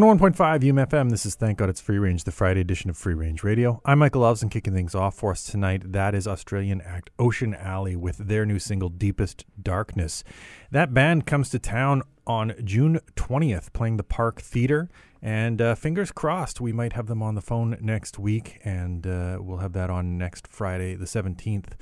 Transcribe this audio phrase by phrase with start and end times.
[0.00, 1.10] One hundred one point five UMFM.
[1.10, 3.82] This is Thank God It's Free Range, the Friday edition of Free Range Radio.
[3.84, 5.92] I'm Michael Alves and kicking things off for us tonight.
[5.92, 10.24] That is Australian act Ocean Alley with their new single Deepest Darkness.
[10.70, 14.88] That band comes to town on June 20th, playing the Park Theatre
[15.20, 19.36] And uh, fingers crossed, we might have them on the phone next week, and uh,
[19.38, 21.72] we'll have that on next Friday, the 17th,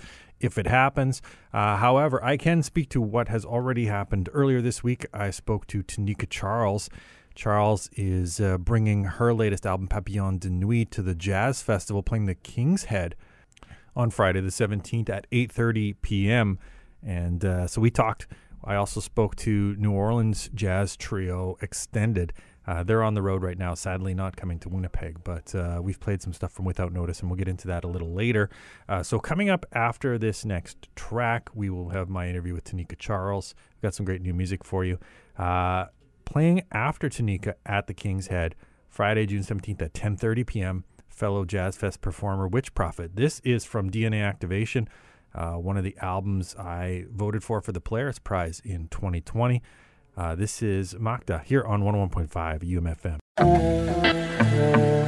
[0.40, 1.22] if it happens.
[1.52, 4.28] Uh, however, I can speak to what has already happened.
[4.32, 6.90] Earlier this week, I spoke to Tanika Charles.
[7.38, 12.26] Charles is uh, bringing her latest album, Papillon de Nuit, to the Jazz Festival, playing
[12.26, 13.14] the King's Head
[13.94, 16.58] on Friday the 17th at 8:30 p.m.
[17.00, 18.26] And uh, so we talked.
[18.64, 22.32] I also spoke to New Orleans Jazz Trio Extended.
[22.66, 26.00] Uh, they're on the road right now, sadly not coming to Winnipeg, but uh, we've
[26.00, 28.50] played some stuff from Without Notice, and we'll get into that a little later.
[28.88, 32.98] Uh, so, coming up after this next track, we will have my interview with Tanika
[32.98, 33.54] Charles.
[33.76, 34.98] We've got some great new music for you.
[36.28, 38.54] Playing after Tanika at the King's Head,
[38.86, 40.84] Friday, June 17th at 10:30 p.m.
[41.08, 43.16] Fellow Jazz Fest performer Witch Prophet.
[43.16, 44.90] This is from DNA Activation,
[45.34, 49.62] uh, one of the albums I voted for for the Polaris Prize in 2020.
[50.18, 55.07] Uh, this is Makda here on 101.5 UMFM.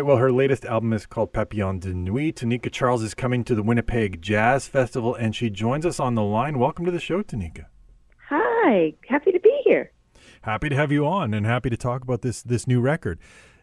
[0.00, 2.34] Album is called Papillon de Nuit.
[2.34, 6.22] Tanika Charles is coming to the Winnipeg Jazz Festival, and she joins us on the
[6.22, 6.58] line.
[6.58, 7.66] Welcome to the show, Tanika.
[8.28, 9.92] Hi, happy to be here.
[10.42, 13.18] Happy to have you on, and happy to talk about this this new record.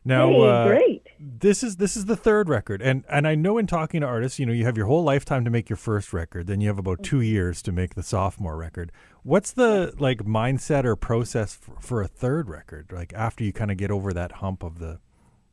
[0.05, 1.07] Now, hey, uh, great.
[1.19, 4.37] This is this is the third record, and and I know in talking to artists,
[4.37, 6.77] you know, you have your whole lifetime to make your first record, then you have
[6.77, 8.91] about two years to make the sophomore record.
[9.23, 12.91] What's the like mindset or process for, for a third record?
[12.93, 14.99] Like after you kind of get over that hump of the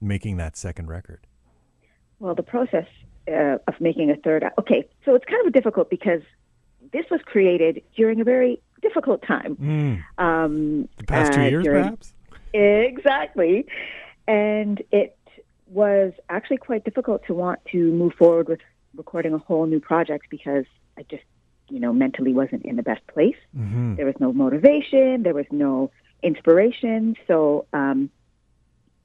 [0.01, 1.27] making that second record.
[2.19, 2.87] Well, the process
[3.29, 4.45] uh, of making a third.
[4.59, 6.23] Okay, so it's kind of difficult because
[6.93, 9.57] this was created during a very difficult time.
[9.57, 10.23] Mm.
[10.23, 12.15] Um, the past two uh, years, during, perhaps.
[12.53, 13.67] Exactly,
[14.29, 15.17] and it
[15.67, 18.61] was actually quite difficult to want to move forward with
[18.95, 20.65] recording a whole new project because
[20.97, 21.25] I just,
[21.69, 23.37] you know, mentally wasn't in the best place.
[23.57, 23.97] Mm-hmm.
[23.97, 25.23] There was no motivation.
[25.23, 25.91] There was no
[26.23, 27.17] inspiration.
[27.27, 28.11] So um,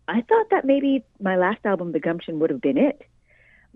[0.09, 3.01] I thought that maybe my last album, The Gumption, would have been it.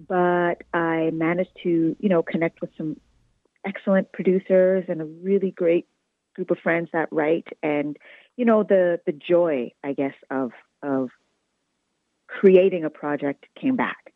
[0.07, 2.97] But I managed to, you know, connect with some
[3.65, 5.87] excellent producers and a really great
[6.35, 7.97] group of friends that write and
[8.35, 11.09] you know the the joy i guess of of
[12.27, 14.13] creating a project came back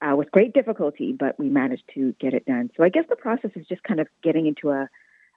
[0.00, 3.16] uh, with great difficulty but we managed to get it done so i guess the
[3.16, 4.88] process is just kind of getting into a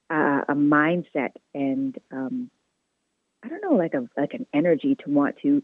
[0.10, 0.16] a,
[0.50, 2.50] a mindset and um,
[3.44, 5.64] i don't know like a like an energy to want to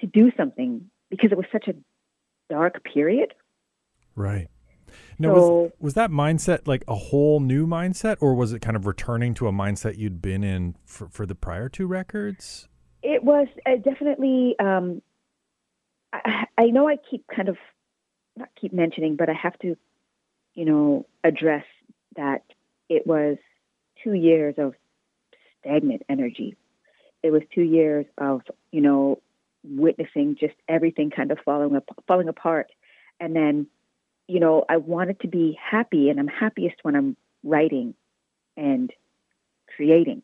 [0.00, 1.74] to do something because it was such a
[2.50, 3.34] dark period.
[4.14, 4.48] Right.
[5.18, 8.76] Now, so, was, was that mindset like a whole new mindset, or was it kind
[8.76, 12.68] of returning to a mindset you'd been in for, for the prior two records?
[13.02, 14.56] It was uh, definitely.
[14.58, 15.02] Um,
[16.12, 17.56] I, I know I keep kind of
[18.36, 19.76] not keep mentioning, but I have to,
[20.54, 21.64] you know, address
[22.16, 22.42] that
[22.88, 23.38] it was
[24.02, 24.74] two years of
[25.60, 26.56] stagnant energy.
[27.22, 29.20] It was two years of, you know,
[29.68, 32.70] witnessing just everything kind of falling up, falling apart.
[33.20, 33.66] And then,
[34.28, 37.94] you know, I wanted to be happy, and I'm happiest when I'm writing
[38.56, 38.92] and
[39.74, 40.22] creating.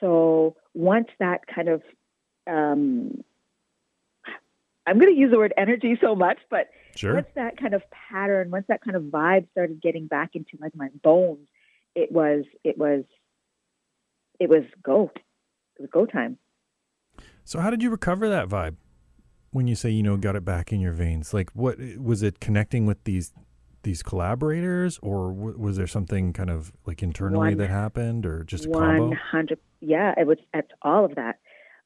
[0.00, 1.82] So once that kind of,
[2.46, 3.22] um,
[4.86, 7.14] I'm going to use the word energy so much, but Sure.
[7.14, 10.74] once that kind of pattern, once that kind of vibe started getting back into like
[10.74, 11.46] my bones,
[11.94, 13.04] it was, it was,
[14.40, 15.10] it was go.
[15.76, 16.38] It was go time.
[17.44, 18.76] So how did you recover that vibe
[19.50, 21.34] when you say you know got it back in your veins?
[21.34, 23.32] Like what was it connecting with these
[23.82, 28.44] these collaborators or w- was there something kind of like internally One- that happened or
[28.44, 29.16] just a One combo?
[29.16, 29.58] hundred.
[29.80, 30.38] Yeah, it was.
[30.52, 31.38] It's all of that.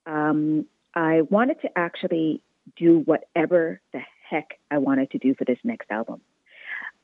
[0.06, 2.42] Um, I wanted to actually
[2.76, 6.20] do whatever the heck I wanted to do for this next album.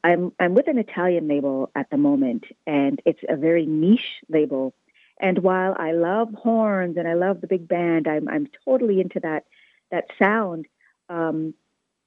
[0.02, 4.75] I'm I'm with an Italian label at the moment, and it's a very niche label.
[5.21, 9.21] And while I love horns and I love the big band, I'm I'm totally into
[9.21, 9.45] that
[9.91, 10.67] that sound.
[11.09, 11.55] Um,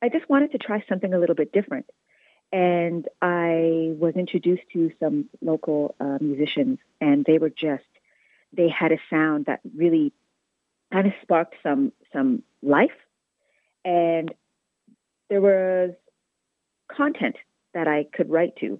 [0.01, 1.85] I just wanted to try something a little bit different.
[2.51, 7.83] And I was introduced to some local uh, musicians, and they were just
[8.51, 10.11] they had a sound that really
[10.91, 12.97] kind of sparked some some life,
[13.85, 14.33] and
[15.29, 15.91] there was
[16.91, 17.35] content
[17.73, 18.79] that I could write to.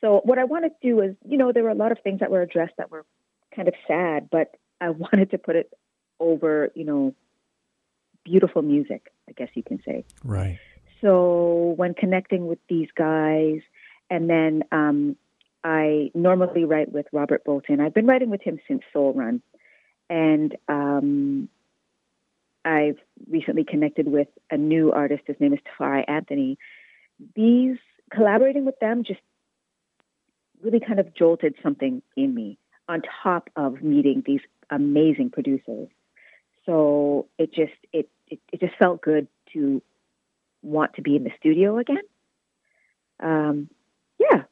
[0.00, 2.20] So what I wanted to do was, you know, there were a lot of things
[2.20, 3.04] that were addressed that were
[3.54, 5.72] kind of sad, but I wanted to put it
[6.20, 7.14] over, you know,
[8.24, 10.04] beautiful music, I guess you can say.
[10.24, 10.58] Right.
[11.00, 13.60] So when connecting with these guys,
[14.08, 15.16] and then um,
[15.64, 17.80] I normally write with Robert Bolton.
[17.80, 19.42] I've been writing with him since Soul Run,
[20.10, 21.48] and um,
[22.64, 25.22] I've recently connected with a new artist.
[25.26, 26.58] His name is Tafari Anthony.
[27.34, 27.78] These
[28.12, 29.20] collaborating with them just
[30.62, 32.58] really kind of jolted something in me.
[32.88, 35.88] On top of meeting these amazing producers,
[36.66, 39.80] so it just it it, it just felt good to
[40.62, 42.02] want to be in the studio again.
[43.20, 43.68] Um,
[44.18, 44.42] yeah,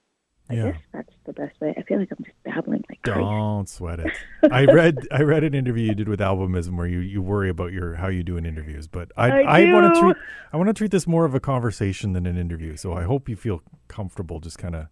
[0.49, 0.71] I Yeah.
[0.73, 1.75] guess that's the best way.
[1.77, 3.03] I feel like I'm just babbling like.
[3.03, 4.13] Don't sweat it.
[4.51, 7.73] I read I read an interview you did with Albumism where you, you worry about
[7.73, 10.17] your how you do in interviews, but I I want to treat
[10.53, 12.77] I want to treat this more of a conversation than an interview.
[12.77, 14.87] So I hope you feel comfortable just kind of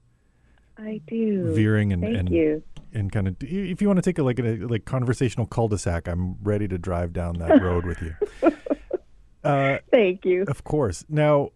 [0.79, 1.53] I do.
[1.55, 2.63] veering and Thank and, you.
[2.93, 6.37] and kind of if you want to take a like a like conversational cul-de-sac, I'm
[6.43, 8.15] ready to drive down that road with you.
[9.45, 10.43] Uh, Thank you.
[10.49, 11.05] Of course.
[11.09, 11.53] Now,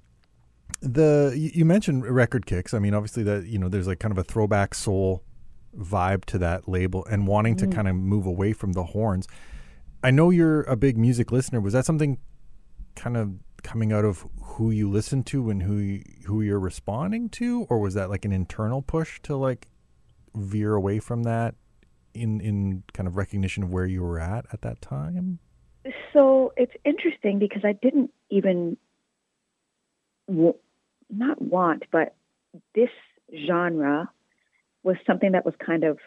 [0.80, 2.72] the you you mentioned record kicks.
[2.72, 5.22] I mean, obviously that you know there's like kind of a throwback soul
[5.76, 9.26] vibe to that label, and wanting to kind of move away from the horns.
[10.02, 11.60] I know you're a big music listener.
[11.60, 12.18] Was that something
[12.94, 17.28] kind of coming out of who you listen to and who you, who you're responding
[17.30, 19.68] to, or was that like an internal push to like
[20.34, 21.54] veer away from that
[22.14, 25.38] in in kind of recognition of where you were at at that time?
[26.12, 28.76] So it's interesting because I didn't even
[30.28, 30.58] w-
[31.08, 32.14] not want, but
[32.74, 32.90] this
[33.46, 34.10] genre
[34.82, 35.98] was something that was kind of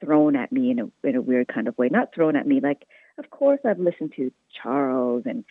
[0.00, 1.88] thrown at me in a in a weird kind of way.
[1.90, 2.86] Not thrown at me, like
[3.18, 5.44] of course I've listened to Charles and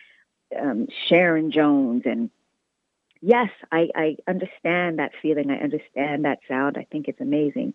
[0.56, 2.30] um, Sharon Jones, and
[3.20, 5.50] yes, I, I understand that feeling.
[5.50, 6.76] I understand that sound.
[6.78, 7.74] I think it's amazing.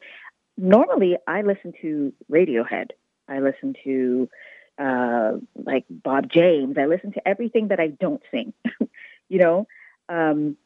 [0.57, 2.91] Normally, I listen to Radiohead.
[3.27, 4.29] I listen to
[4.77, 6.77] uh, like Bob James.
[6.77, 8.53] I listen to everything that I don't sing.
[9.29, 9.67] you know,
[10.09, 10.57] um,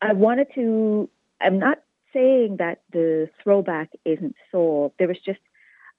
[0.00, 1.08] I wanted to.
[1.40, 1.78] I'm not
[2.14, 4.94] saying that the throwback isn't soul.
[4.98, 5.40] There was just,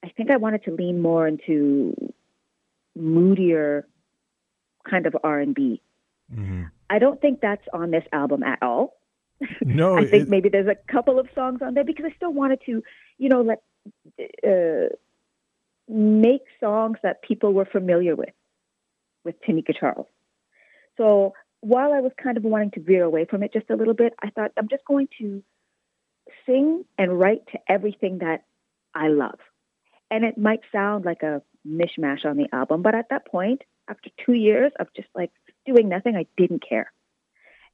[0.04, 2.14] I think I wanted to lean more into
[2.96, 3.86] moodier
[4.90, 5.82] kind of R and B.
[6.34, 6.64] Mm-hmm.
[6.90, 8.98] I don't think that's on this album at all.
[9.62, 12.34] No, I think it- maybe there's a couple of songs on there because I still
[12.34, 12.84] wanted to,
[13.18, 13.62] you know, let
[14.48, 14.96] uh,
[15.88, 18.34] make songs that people were familiar with,
[19.24, 20.08] with Tanika Charles.
[20.98, 23.94] So while I was kind of wanting to veer away from it just a little
[23.94, 25.44] bit, I thought I'm just going to
[26.46, 28.44] sing and write to everything that
[28.94, 29.40] I love.
[30.10, 34.10] And it might sound like a mishmash on the album, but at that point, after
[34.26, 35.32] two years of just like
[35.66, 36.92] doing nothing, I didn't care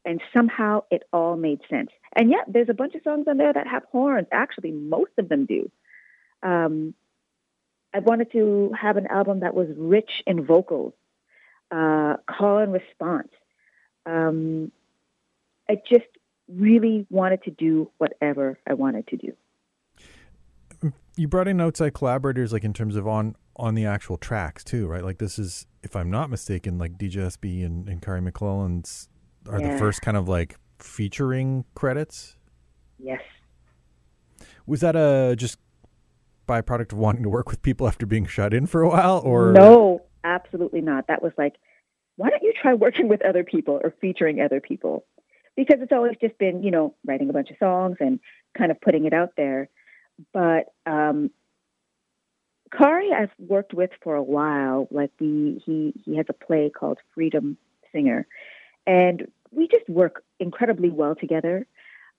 [0.06, 1.90] and somehow it all made sense.
[2.16, 4.28] And yet, there's a bunch of songs on there that have horns.
[4.32, 5.72] Actually, most of them do.
[6.44, 6.94] Um,
[7.94, 10.94] I wanted to have an album that was rich in vocals,
[11.72, 13.30] uh, call and response.
[14.06, 14.72] Um,
[15.70, 16.06] I just
[16.48, 20.92] really wanted to do whatever I wanted to do.
[21.16, 24.88] you brought in outside collaborators like in terms of on on the actual tracks too
[24.88, 29.10] right like this is if i'm not mistaken like Dijah SB and, and Khari McClelland's
[29.50, 32.38] are the first kind of like featuring credits.
[33.00, 33.22] Yes.
[34.66, 35.58] Was that a just
[36.48, 39.54] byproduct of wanting to work with people after being shut in for a while, or
[39.54, 41.08] No, absolutely not.
[41.08, 41.56] That was like,
[42.18, 45.06] why don't you try working with other people or featuring other people?
[45.56, 48.20] Because it's always just been, you know, writing a bunch of songs and
[48.58, 49.70] kind of putting it out there.
[50.34, 51.32] But um,
[52.74, 54.88] Khari, I've worked with for a while.
[54.92, 57.58] Like we, he he has a play called Freedom
[57.92, 58.26] Singer,
[58.88, 61.68] and we just work incredibly well together.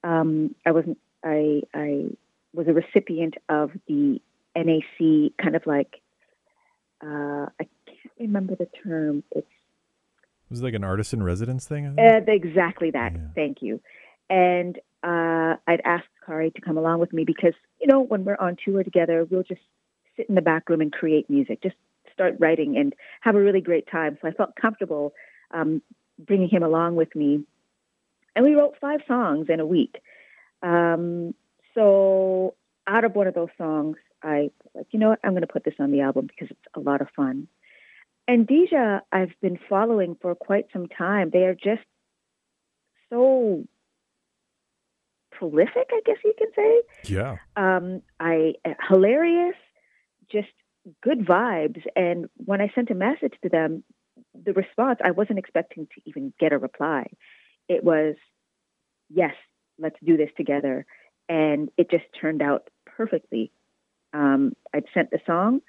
[0.04, 0.84] Um, I was
[1.24, 2.04] I I
[2.52, 4.20] was a recipient of the
[4.54, 6.00] NAC kind of like
[7.02, 9.24] uh, I can't remember the term.
[9.32, 9.46] It's
[10.50, 11.98] was it like an artist in residence thing?
[11.98, 13.14] Uh, exactly that.
[13.14, 13.20] Yeah.
[13.34, 13.80] Thank you.
[14.28, 18.36] And uh, I'd asked Khari to come along with me because you know when we're
[18.36, 19.62] on tour together, we'll just
[20.16, 21.76] sit in the back room and create music, just
[22.12, 24.18] start writing and have a really great time.
[24.20, 25.12] So I felt comfortable
[25.52, 25.82] um,
[26.18, 27.44] bringing him along with me,
[28.34, 29.96] and we wrote five songs in a week.
[30.62, 31.34] Um,
[31.74, 32.54] so
[32.86, 35.46] out of one of those songs, I was like, you know what, I'm going to
[35.46, 37.48] put this on the album because it's a lot of fun.
[38.28, 41.30] And Dijah, I've been following for quite some time.
[41.32, 41.82] They are just
[43.10, 43.64] so
[45.32, 46.82] prolific, I guess you can say.
[47.12, 47.36] Yeah.
[47.56, 48.54] Um, I
[48.88, 49.56] hilarious,
[50.32, 50.48] just
[51.02, 51.82] good vibes.
[51.94, 53.84] And when I sent a message to them,
[54.34, 57.06] the response I wasn't expecting to even get a reply.
[57.68, 58.16] It was,
[59.08, 59.34] "Yes,
[59.78, 60.86] let's do this together,"
[61.28, 63.52] and it just turned out perfectly.
[64.12, 65.62] Um, I'd sent the song,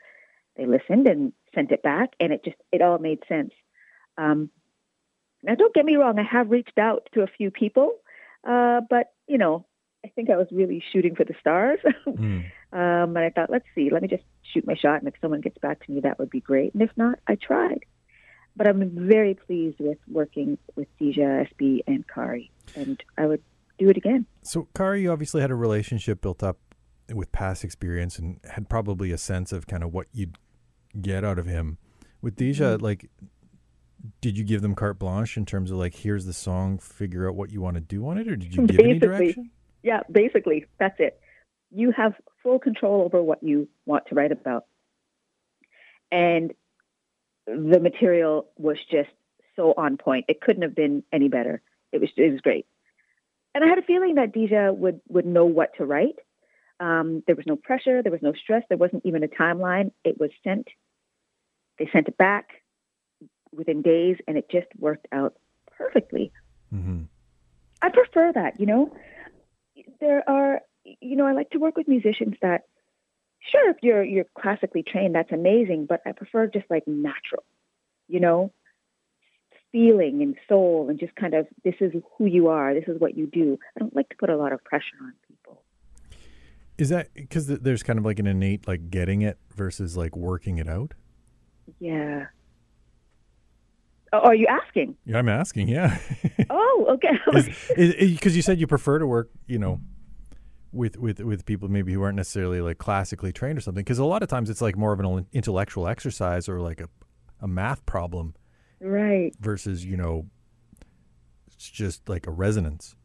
[0.56, 3.54] they listened and sent it back, and it just it all made sense.
[4.18, 4.50] Um,
[5.42, 7.96] now, don't get me wrong, I have reached out to a few people,
[8.48, 9.66] uh, but you know,
[10.06, 11.80] I think I was really shooting for the stars.
[12.08, 12.46] Mm.
[12.74, 15.42] Um, and I thought, let's see, let me just shoot my shot, and if someone
[15.42, 16.74] gets back to me, that would be great.
[16.74, 17.86] And if not, I tried.
[18.56, 23.42] But I'm very pleased with working with Dijah, SB, and Khari, and I would
[23.80, 24.26] do it again.
[24.42, 26.58] So, Khari, you obviously had a relationship built up
[27.14, 30.38] with past experience and had probably a sense of kind of what you'd
[31.02, 31.78] get out of him.
[32.22, 32.82] With Dijah, Mhm.
[32.82, 33.10] like,
[34.22, 37.36] did you give them carte blanche in terms of like, here's the song, figure out
[37.36, 39.52] what you want to do on it, or did you give any direction?
[39.84, 41.20] Yeah, basically, that's it.
[41.72, 44.66] You have full control over what you want to write about.
[46.12, 46.54] And
[47.46, 49.10] the material was just
[49.56, 50.26] so on point.
[50.28, 51.62] It couldn't have been any better.
[51.92, 52.66] It was it was great.
[53.56, 56.20] And I had a feeling that Dijah would would know what to write.
[56.80, 59.92] Um, there was no pressure, there was no stress, there wasn't even a timeline.
[60.04, 60.68] It was sent.
[61.78, 62.50] They sent it back
[63.56, 65.36] within days, and it just worked out
[65.78, 66.32] perfectly.
[66.74, 67.04] Mm-hmm.
[67.82, 68.96] I prefer that, you know.
[70.00, 72.64] There are, you know, I like to work with musicians that,
[73.52, 75.86] sure, if you're you're classically trained, that's amazing.
[75.88, 77.44] But I prefer just like natural,
[78.08, 78.52] you know,
[79.72, 83.18] feeling and soul, and just kind of this is who you are, this is what
[83.18, 83.58] you do.
[83.76, 85.64] I don't like to put a lot of pressure on people.
[86.78, 90.58] Is that because there's kind of like an innate like getting it versus like working
[90.58, 90.94] it out?
[91.80, 92.26] Yeah.
[94.14, 94.96] Oh, are you asking?
[95.06, 95.70] Yeah, I'm asking.
[95.70, 95.98] Yeah,
[96.52, 97.18] Oh, okay.
[97.76, 99.82] because you said you prefer to work, you know,
[100.72, 103.84] with with with people maybe who aren't necessarily like classically trained or something.
[103.84, 106.90] Because a lot of times it's like more of an intellectual exercise or like a
[107.42, 108.36] a math problem
[108.80, 109.34] right.
[109.40, 110.28] versus you know,
[111.48, 112.96] it's just like a resonance.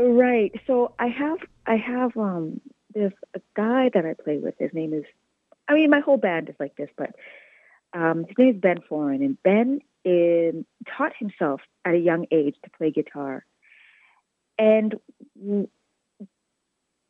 [0.00, 0.52] Right.
[0.66, 2.60] So I have I have um
[2.96, 4.54] a guy that I play with.
[4.58, 5.04] His name is
[5.68, 7.10] I mean my whole band is like this, but
[7.92, 10.64] um his name is Ben Foran and Ben in,
[10.96, 13.44] taught himself at a young age to play guitar.
[14.58, 14.94] And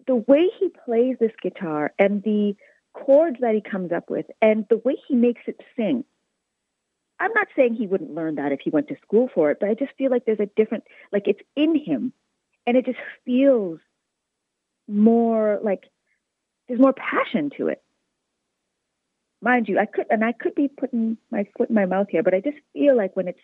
[0.06, 2.54] the way he plays this guitar and the
[2.92, 6.04] chords that he comes up with and the way he makes it sing.
[7.18, 9.68] I'm not saying he wouldn't learn that if he went to school for it, but
[9.68, 12.12] I just feel like there's a different like it's in him
[12.66, 13.78] and it just feels
[14.88, 15.84] more like
[16.66, 17.82] there's more passion to it.
[19.42, 22.22] Mind you, I could and I could be putting my foot in my mouth here,
[22.22, 23.40] but I just feel like when it's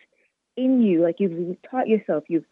[0.55, 2.45] in you, like you've, taught yourself, you've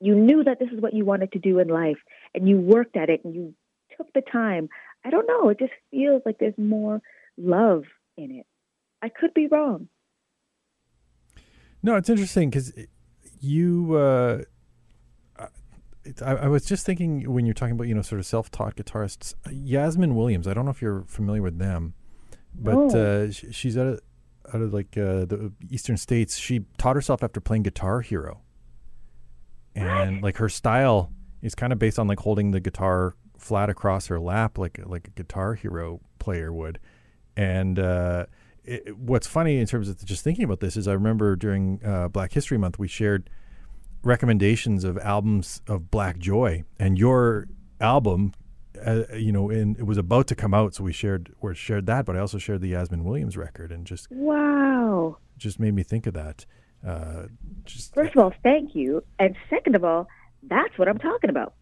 [0.00, 1.98] you knew that this is what you wanted to do in life,
[2.34, 3.54] and you worked at it, and you
[3.96, 4.68] took the time.
[5.04, 5.48] I don't know.
[5.48, 7.00] It just feels like there's more
[7.36, 7.84] love
[8.16, 8.46] in it.
[9.02, 9.88] I could be wrong.
[11.82, 12.72] No, it's interesting because
[13.40, 13.96] you.
[13.96, 14.42] Uh,
[16.24, 19.34] I, I was just thinking when you're talking about you know sort of self-taught guitarists,
[19.50, 20.46] Yasmin Williams.
[20.46, 21.94] I don't know if you're familiar with them,
[22.54, 22.86] but No.
[23.26, 24.00] uh, sh- she's out of
[24.52, 26.36] out of like uh, the eastern states.
[26.38, 28.42] She taught herself after playing Guitar Hero,
[29.74, 31.10] and like her style
[31.42, 35.08] is kind of based on like holding the guitar flat across her lap, like like
[35.08, 36.78] a Guitar Hero player would.
[37.36, 38.26] And uh,
[38.64, 42.08] it, what's funny in terms of just thinking about this is I remember during uh,
[42.08, 43.28] Black History Month we shared
[44.02, 47.48] recommendations of albums of Black Joy, and your
[47.80, 48.32] album,
[48.84, 51.86] uh, you know, in, it was about to come out, so we shared we shared
[51.86, 55.82] that, but I also shared the Yasmin Williams record, and just wow, just made me
[55.82, 56.46] think of that.
[56.86, 57.24] Uh,
[57.64, 60.08] just first of all, thank you, and second of all,
[60.42, 61.54] that's what I'm talking about.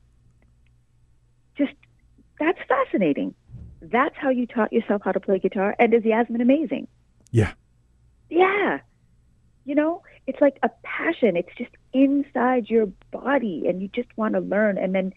[1.57, 1.75] Just
[2.39, 3.35] that's fascinating.
[3.81, 6.89] That's how you taught yourself how to play guitar, and is Yasmin amazing?
[7.31, 7.53] Yeah.
[8.31, 8.79] Yeah.
[9.65, 11.37] You know, it's like a passion.
[11.37, 15.13] It's just inside your body, and you just want to learn, and then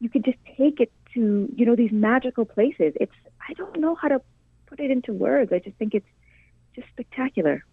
[0.00, 2.92] you can just take it to you know these magical places.
[3.00, 3.12] It's
[3.48, 4.20] I don't know how to
[4.66, 5.52] put it into words.
[5.52, 6.06] I just think it's
[6.74, 7.64] just spectacular.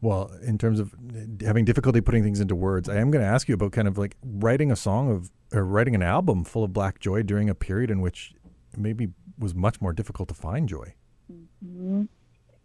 [0.00, 0.94] Well, in terms of
[1.40, 3.98] having difficulty putting things into words, I am going to ask you about kind of
[3.98, 7.54] like writing a song of or writing an album full of black joy during a
[7.54, 8.34] period in which
[8.76, 10.94] maybe was much more difficult to find joy.
[11.32, 12.02] Mm-hmm.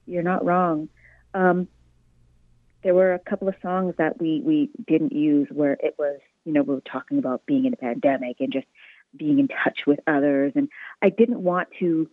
[0.06, 0.90] You're not wrong.
[1.34, 1.68] Um,
[2.84, 6.54] there were a couple of songs that we we didn't use where it was you
[6.54, 8.68] know we were talking about being in a pandemic and just
[9.16, 10.54] being in touch with others.
[10.56, 10.70] And
[11.02, 12.10] I didn't want to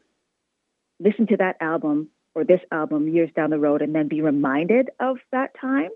[0.99, 4.91] listen to that album or this album years down the road and then be reminded
[5.01, 5.91] of that time.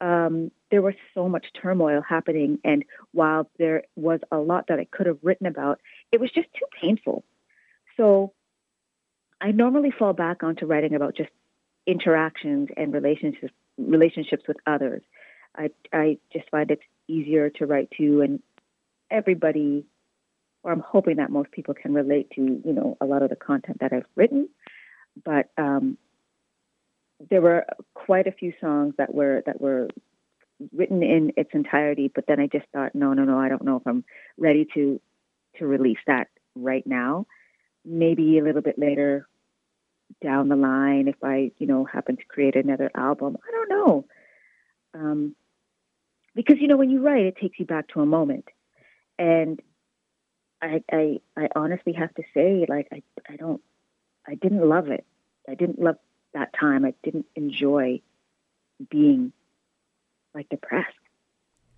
[0.00, 2.58] Um, there was so much turmoil happening.
[2.64, 5.80] And while there was a lot that I could have written about
[6.12, 7.24] it was just too painful.
[7.96, 8.32] So
[9.40, 11.30] I normally fall back onto writing about just
[11.86, 15.02] interactions and relationships relationships with others.
[15.56, 18.42] I I just find it easier to write to, and
[19.10, 19.84] everybody,
[20.64, 23.36] or I'm hoping that most people can relate to, you know, a lot of the
[23.36, 24.48] content that I've written.
[25.22, 25.98] But um,
[27.30, 29.88] there were quite a few songs that were that were
[30.72, 32.10] written in its entirety.
[32.12, 34.04] But then I just thought, no, no, no, I don't know if I'm
[34.38, 35.00] ready to
[35.58, 37.26] to release that right now.
[37.84, 39.28] Maybe a little bit later
[40.22, 43.36] down the line if I, you know, happen to create another album.
[43.46, 44.04] I don't know.
[44.94, 45.36] Um,
[46.34, 48.46] because you know when you write, it takes you back to a moment,
[49.18, 49.60] and
[50.62, 53.60] I, I, I honestly have to say, like, I, I don't,
[54.26, 55.04] I didn't love it.
[55.48, 55.96] I didn't love
[56.32, 56.84] that time.
[56.84, 58.00] I didn't enjoy
[58.90, 59.32] being
[60.34, 60.88] like depressed.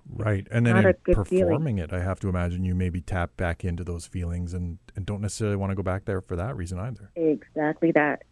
[0.09, 0.47] Right.
[0.51, 1.79] And then performing feeling.
[1.79, 5.21] it, I have to imagine you maybe tap back into those feelings and, and don't
[5.21, 7.11] necessarily want to go back there for that reason either.
[7.17, 8.23] Exactly that.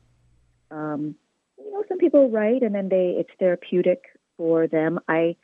[0.71, 1.17] Um,
[1.59, 4.03] you know, some people write and then they it's therapeutic
[4.37, 5.01] for them.
[5.09, 5.37] I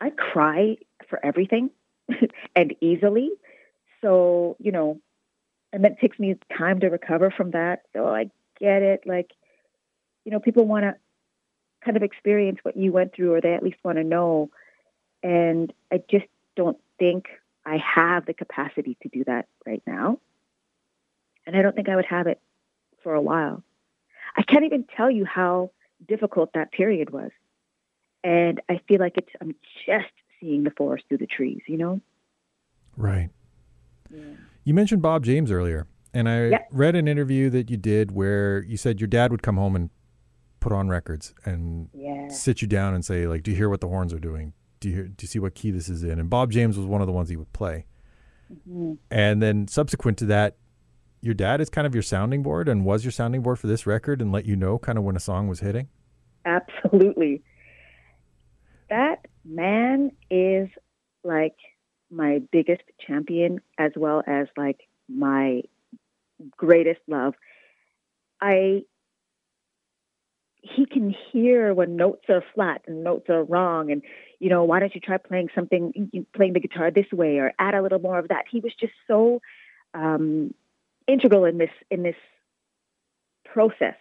[0.00, 0.76] I cry
[1.08, 1.70] for everything
[2.56, 3.30] and easily.
[4.06, 5.00] So, you know,
[5.72, 7.82] and that takes me time to recover from that.
[7.92, 9.02] So I get it.
[9.04, 9.32] Like,
[10.24, 10.94] you know, people want to
[11.84, 14.50] kind of experience what you went through or they at least want to know
[15.22, 17.26] and I just don't think
[17.64, 20.20] I have the capacity to do that right now.
[21.46, 22.40] And I don't think I would have it
[23.02, 23.62] for a while.
[24.36, 25.70] I can't even tell you how
[26.06, 27.30] difficult that period was.
[28.22, 32.00] And I feel like it's I'm just seeing the forest through the trees, you know?
[32.96, 33.30] Right.
[34.10, 34.22] Yeah.
[34.64, 36.68] You mentioned Bob James earlier, and I yep.
[36.70, 39.90] read an interview that you did where you said your dad would come home and
[40.60, 42.28] put on records and yeah.
[42.28, 44.52] sit you down and say like, "Do you hear what the horns are doing?
[44.80, 46.18] do you, do you see what key this is in?
[46.18, 47.86] And Bob James was one of the ones he would play.
[48.52, 48.94] Mm-hmm.
[49.10, 50.56] And then subsequent to that,
[51.20, 53.86] your dad is kind of your sounding board and was your sounding board for this
[53.86, 55.88] record and let you know kind of when a song was hitting?
[56.44, 57.42] Absolutely.
[58.90, 60.68] That man is
[61.24, 61.56] like
[62.10, 65.62] my biggest champion as well as like my
[66.56, 67.34] greatest love.
[68.40, 68.82] I
[70.74, 74.02] he can hear when notes are flat and notes are wrong and
[74.40, 77.74] you know why don't you try playing something playing the guitar this way or add
[77.74, 79.40] a little more of that he was just so
[79.94, 80.52] um,
[81.06, 82.16] integral in this in this
[83.44, 83.94] process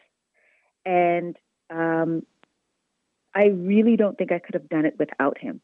[0.85, 1.37] and
[1.69, 2.25] um,
[3.33, 5.61] i really don't think i could have done it without him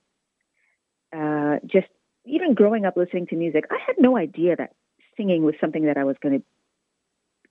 [1.16, 1.88] uh, just
[2.26, 4.74] even growing up listening to music i had no idea that
[5.18, 6.46] singing was something that i was going to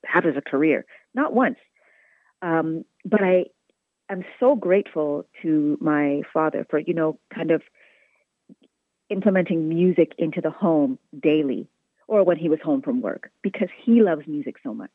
[0.05, 1.57] have as a career not once
[2.43, 3.47] um, but I
[4.09, 7.63] am so grateful to my father for, you know, kind of
[9.09, 11.69] implementing music into the home daily
[12.07, 14.91] or when he was home from work because he loves music so much.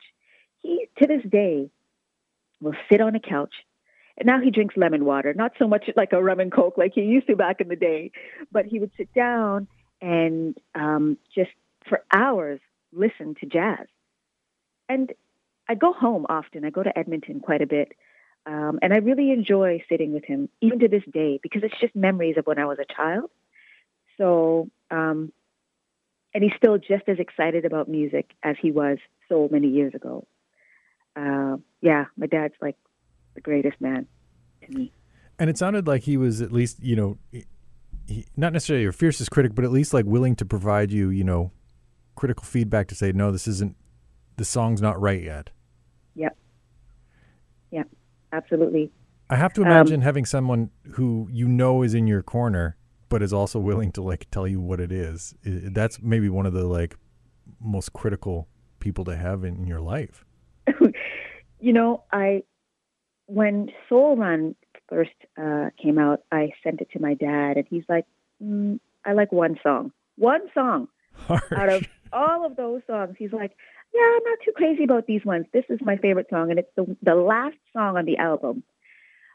[0.61, 1.69] He, to this day,
[2.61, 3.53] will sit on a couch.
[4.23, 7.01] Now he drinks lemon water, not so much like a rum and coke like he
[7.01, 8.11] used to back in the day,
[8.51, 9.67] but he would sit down
[10.01, 11.51] and um, just
[11.87, 12.59] for hours
[12.93, 13.87] listen to jazz.
[14.87, 15.11] And
[15.67, 16.63] I go home often.
[16.63, 17.91] I go to Edmonton quite a bit.
[18.45, 21.95] Um, and I really enjoy sitting with him, even to this day, because it's just
[21.95, 23.31] memories of when I was a child.
[24.17, 25.31] So, um,
[26.33, 30.27] and he's still just as excited about music as he was so many years ago.
[31.15, 32.75] Uh, yeah, my dad's like
[33.35, 34.07] the greatest man
[34.63, 34.91] to me.
[35.37, 37.17] And it sounded like he was at least, you know,
[38.07, 41.23] he, not necessarily your fiercest critic, but at least like willing to provide you, you
[41.23, 41.51] know,
[42.15, 43.75] critical feedback to say, no, this isn't,
[44.37, 45.49] the song's not right yet.
[46.15, 46.37] Yep.
[47.71, 47.89] Yep.
[48.31, 48.91] Absolutely.
[49.29, 52.77] I have to Um, imagine having someone who you know is in your corner,
[53.09, 55.35] but is also willing to like tell you what it is.
[55.43, 56.95] That's maybe one of the like
[57.59, 58.47] most critical
[58.79, 60.23] people to have in your life.
[61.59, 62.43] you know, I
[63.27, 64.55] when Soul Run
[64.87, 65.11] first
[65.41, 68.05] uh, came out, I sent it to my dad, and he's like,
[68.43, 70.87] mm, "I like one song, one song
[71.29, 73.51] out of all of those songs." He's like,
[73.93, 75.45] "Yeah, I'm not too crazy about these ones.
[75.53, 78.63] This is my favorite song, and it's the the last song on the album."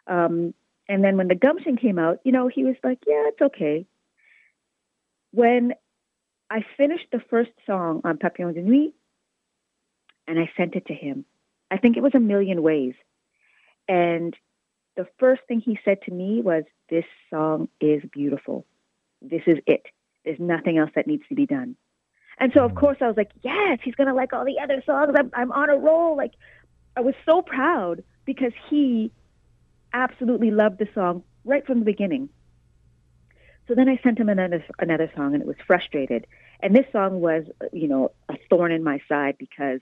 [0.07, 0.55] Um,
[0.89, 3.87] and then when the Gumption came out, you know, he was like, "Yeah, it's okay."
[5.33, 5.75] When
[6.51, 8.93] I finished the first song on Papillon de Nuit,
[10.27, 11.25] and I sent it to him.
[11.71, 12.95] I think it was a million ways.
[13.91, 14.37] And
[14.97, 18.67] the first thing he said to me was, This song is beautiful.
[19.23, 19.83] This is it.
[20.25, 21.77] There's nothing else that needs to be done.
[22.39, 22.77] And so, of Mm.
[22.77, 25.15] course, I was like, Yes, he's going to like all the other songs.
[25.19, 26.17] I'm, I'm on a roll.
[26.17, 26.33] Like,
[26.97, 29.13] I was so proud because he
[29.95, 32.31] absolutely loved the song right from the beginning.
[33.69, 36.27] So then I sent him another another song, and it was frustrated.
[36.63, 39.81] And this song was, you know, a thorn in my side because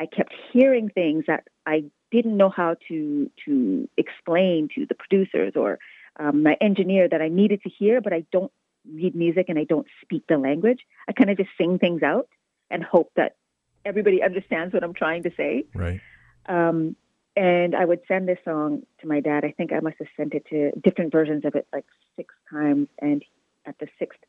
[0.00, 1.84] I kept hearing things that I
[2.16, 5.78] didn't know how to to explain to the producers or
[6.18, 8.52] um, my engineer that I needed to hear, but I don't
[8.92, 10.80] read music and I don't speak the language.
[11.08, 12.28] I kind of just sing things out
[12.70, 13.36] and hope that
[13.84, 15.66] everybody understands what I'm trying to say.
[15.74, 16.00] Right.
[16.46, 16.96] Um,
[17.36, 19.44] and I would send this song to my dad.
[19.44, 21.84] I think I must have sent it to different versions of it like
[22.16, 22.88] six times.
[23.00, 23.22] And
[23.66, 24.20] at the sixth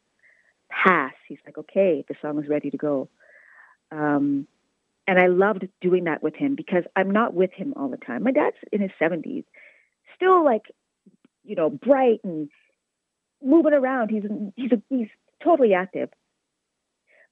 [0.69, 3.07] pass, he's like, okay, the song is ready to go.
[3.91, 4.47] Um,
[5.07, 8.23] and I loved doing that with him because I'm not with him all the time.
[8.23, 9.45] My dad's in his 70s,
[10.15, 10.63] still like,
[11.43, 12.49] you know, bright and
[13.41, 14.09] moving around.
[14.09, 14.23] He's
[14.55, 15.07] he's a, he's
[15.43, 16.09] totally active.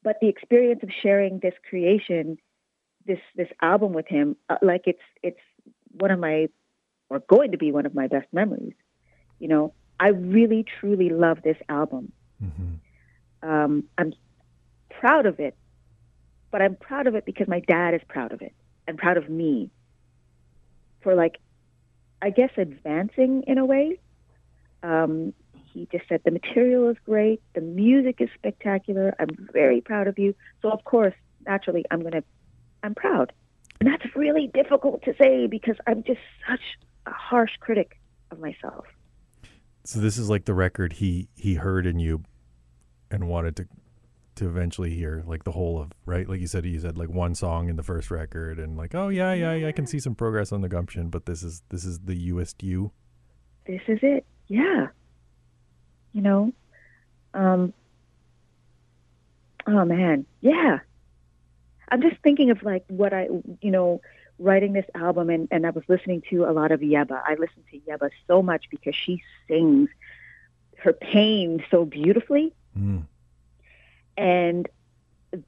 [0.04, 2.38] But the experience of sharing this creation,
[3.06, 5.40] this this album with him, uh, like it's it's
[5.92, 6.48] one of my
[7.10, 8.74] or going to be one of my best memories.
[9.40, 12.14] You know, I really truly love this album.
[12.40, 12.76] hmm
[13.42, 14.14] Um, I'm
[14.90, 15.56] proud of it,
[16.56, 18.54] but I'm proud of it because my dad is proud of it
[18.88, 19.70] and proud of me
[21.02, 21.40] for like,
[22.22, 24.00] I guess advancing in a way.
[24.82, 25.34] Um,
[25.74, 29.14] he just said the material is great, the music is spectacular.
[29.20, 30.34] I'm very proud of you.
[30.62, 31.14] So of course,
[31.46, 32.24] naturally, I'm gonna,
[32.84, 33.34] I'm proud,
[33.82, 36.62] and that's really difficult to say because I'm just such
[37.06, 38.00] a harsh critic
[38.32, 38.86] of myself.
[39.84, 42.24] So this is like the record he he heard in you,
[43.12, 43.68] and wanted to
[44.36, 46.28] to eventually hear like the whole of right.
[46.28, 49.10] Like you said, you said like one song in the first record, and like oh
[49.10, 51.86] yeah yeah, yeah I can see some progress on the gumption, but this is this
[51.86, 52.92] is the you.
[53.66, 54.26] this is it.
[54.48, 54.88] Yeah.
[56.12, 56.54] You know?
[57.34, 57.74] Um
[59.68, 60.26] Oh man.
[60.42, 60.80] Yeah.
[61.90, 63.28] I'm just thinking of like what I
[63.62, 64.02] you know,
[64.40, 67.22] writing this album and, and I was listening to a lot of Yebba.
[67.26, 69.90] I listen to Yebba so much because she sings
[70.78, 73.06] her pain so beautifully Mm.
[74.18, 74.68] And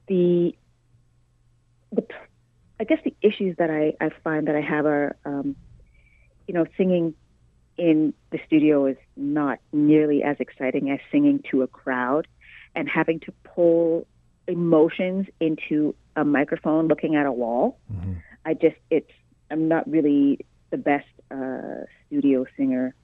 [0.06, 0.54] the
[1.92, 2.06] the
[2.80, 5.56] I guess the issues that I, I find that I have are um,
[6.46, 7.14] you know singing
[7.76, 12.26] in the studio is not nearly as exciting as singing to a crowd
[12.74, 14.06] and having to pull
[14.46, 17.78] emotions into a microphone looking at a wall.
[17.88, 19.10] hmm I just it's
[19.50, 22.94] I'm not really the best uh, studio singer.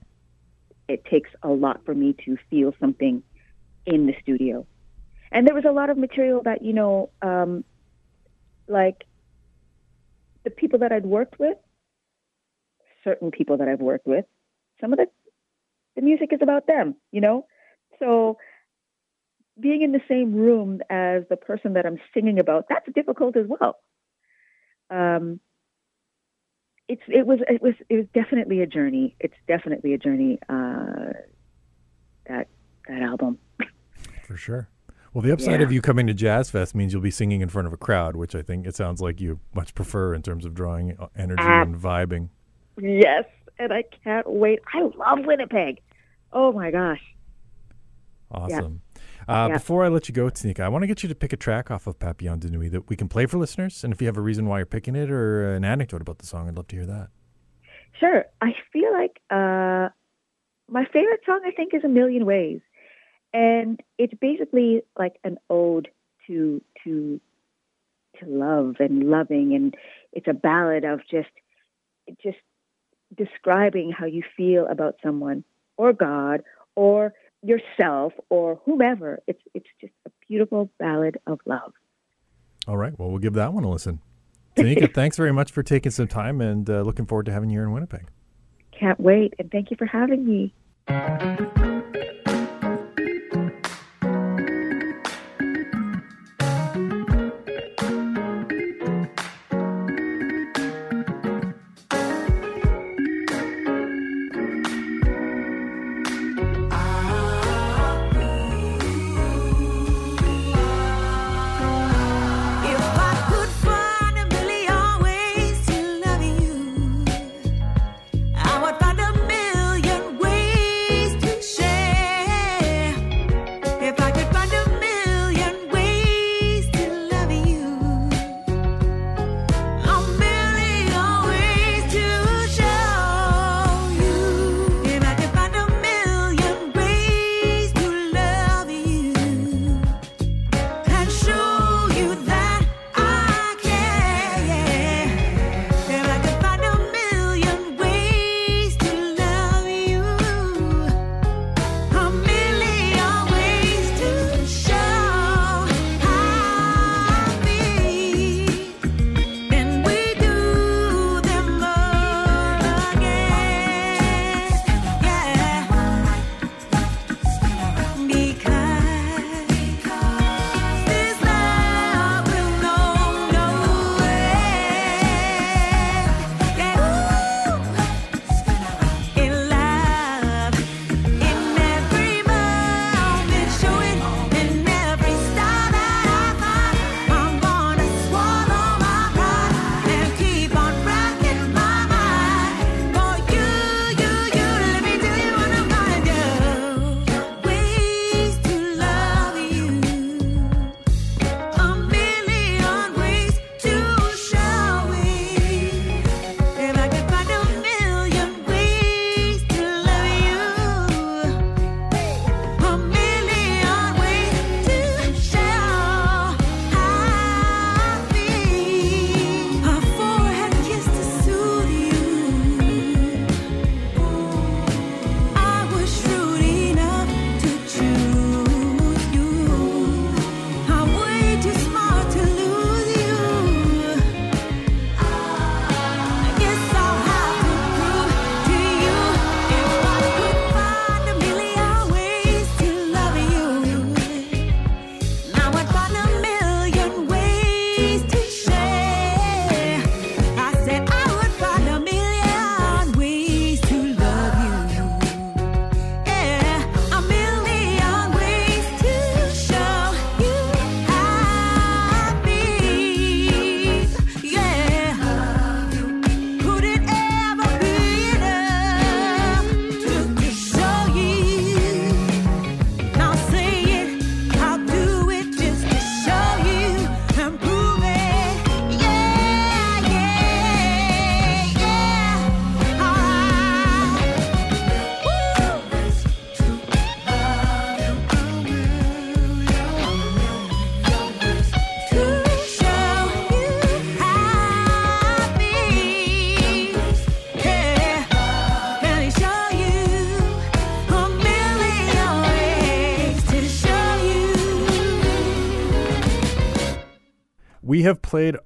[0.88, 3.22] It takes a lot for me to feel something
[3.86, 4.66] in the studio.
[5.32, 7.64] And there was a lot of material that you know, um,
[8.68, 9.04] like
[10.44, 11.56] the people that I'd worked with,
[13.02, 14.24] certain people that I've worked with,
[14.80, 15.06] some of the
[15.96, 17.46] the music is about them, you know.
[17.98, 18.38] So
[19.58, 23.46] being in the same room as the person that I'm singing about, that's difficult as
[23.46, 23.78] well
[24.90, 25.40] um,
[26.88, 29.16] it's it was it was it was definitely a journey.
[29.20, 30.38] It's definitely a journey.
[30.48, 31.12] Uh,
[32.26, 32.48] that
[32.88, 33.38] that album.
[34.26, 34.68] For sure.
[35.14, 35.66] Well, the upside Yeah.
[35.66, 38.16] of you coming to Jazz Fest means you'll be singing in front of a crowd,
[38.16, 41.42] which I think it sounds like you much prefer in terms of drawing uh, energy
[41.44, 41.62] Ah.
[41.62, 42.30] and vibing.
[42.80, 43.24] Yes,
[43.60, 44.58] and I can't wait.
[44.74, 45.80] I love Winnipeg.
[46.32, 47.00] Oh my gosh.
[48.30, 48.82] Awesome.
[49.28, 49.56] Uh, Yeah.
[49.56, 51.70] Before I let you go, Tanika, I want to get you to pick a track
[51.70, 53.84] off of Papillon de Nuit that we can play for listeners.
[53.84, 56.26] And if you have a reason why you're picking it or an anecdote about the
[56.26, 57.08] song, I'd love to hear that.
[58.00, 58.24] Sure.
[58.42, 59.90] I feel like uh,
[60.68, 62.60] my favorite song, I think, is "A Million Ways,"
[63.34, 65.88] and it's basically like an ode
[66.26, 67.20] to to
[68.20, 69.74] to love and loving, and
[70.12, 71.28] it's a ballad of just
[72.22, 72.38] just
[73.14, 75.44] describing how you feel about someone
[75.76, 76.42] or God
[76.76, 79.20] or yourself or whomever.
[79.26, 81.72] It's it's just a beautiful ballad of love.
[82.68, 82.98] All right.
[82.98, 84.00] Well, we'll give that one a listen.
[84.56, 87.58] Tanika, thanks very much for taking some time and uh, looking forward to having you
[87.58, 88.06] here in Winnipeg.
[88.70, 89.34] Can't wait.
[89.38, 91.73] And thank you for having me.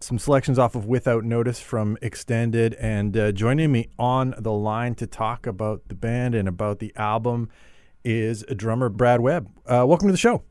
[0.09, 4.95] Some selections off of Without Notice from Extended, and uh, joining me on the line
[4.95, 7.51] to talk about the band and about the album
[8.05, 9.51] is drummer Brad Webb.
[9.67, 10.43] Uh, welcome to the show.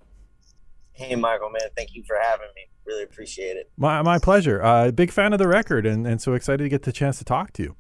[0.92, 2.70] Hey, Michael, man, thank you for having me.
[2.86, 3.72] Really appreciate it.
[3.78, 4.62] My, my pleasure.
[4.62, 7.26] Uh, big fan of the record, and, and so excited to get the chance to
[7.26, 7.76] talk to you.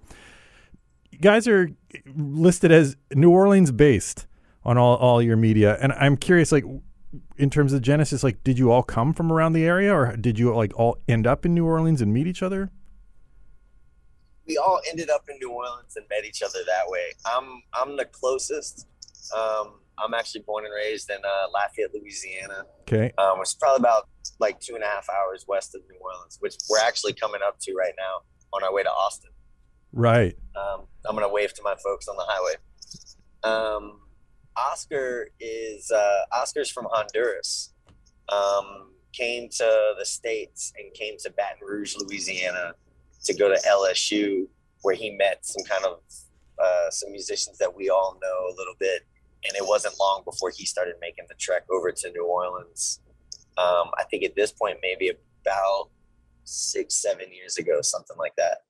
[1.11, 1.69] You guys are
[2.15, 4.25] listed as New Orleans based
[4.63, 6.63] on all, all your media, and I'm curious, like,
[7.37, 10.39] in terms of Genesis, like, did you all come from around the area, or did
[10.39, 12.71] you like all end up in New Orleans and meet each other?
[14.47, 17.11] We all ended up in New Orleans and met each other that way.
[17.25, 18.87] I'm I'm the closest.
[19.37, 22.63] Um, I'm actually born and raised in uh, Lafayette, Louisiana.
[22.81, 23.11] Okay.
[23.17, 24.07] Um, it's probably about
[24.39, 27.59] like two and a half hours west of New Orleans, which we're actually coming up
[27.61, 28.21] to right now
[28.53, 29.31] on our way to Austin.
[29.91, 30.35] Right.
[30.55, 32.55] Um, I'm gonna wave to my folks on the highway.
[33.43, 33.99] Um,
[34.57, 37.73] Oscar is uh, Oscar's from Honduras.
[38.29, 42.73] Um, came to the states and came to Baton Rouge, Louisiana,
[43.23, 44.47] to go to LSU,
[44.81, 46.01] where he met some kind of
[46.61, 49.03] uh, some musicians that we all know a little bit,
[49.43, 53.01] and it wasn't long before he started making the trek over to New Orleans.
[53.57, 55.89] Um, I think at this point, maybe about
[56.43, 58.63] six, seven years ago, something like that.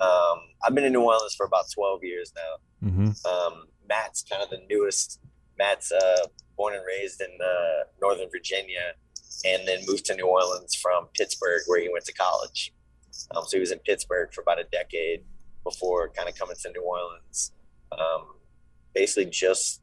[0.00, 2.88] Um, I've been in New Orleans for about 12 years now.
[2.88, 3.10] Mm-hmm.
[3.26, 5.20] Um, Matt's kind of the newest.
[5.58, 6.26] Matt's uh,
[6.56, 8.94] born and raised in uh, Northern Virginia
[9.44, 12.72] and then moved to New Orleans from Pittsburgh, where he went to college.
[13.34, 15.24] Um, so he was in Pittsburgh for about a decade
[15.62, 17.52] before kind of coming to New Orleans.
[17.92, 18.34] Um,
[18.94, 19.82] basically, just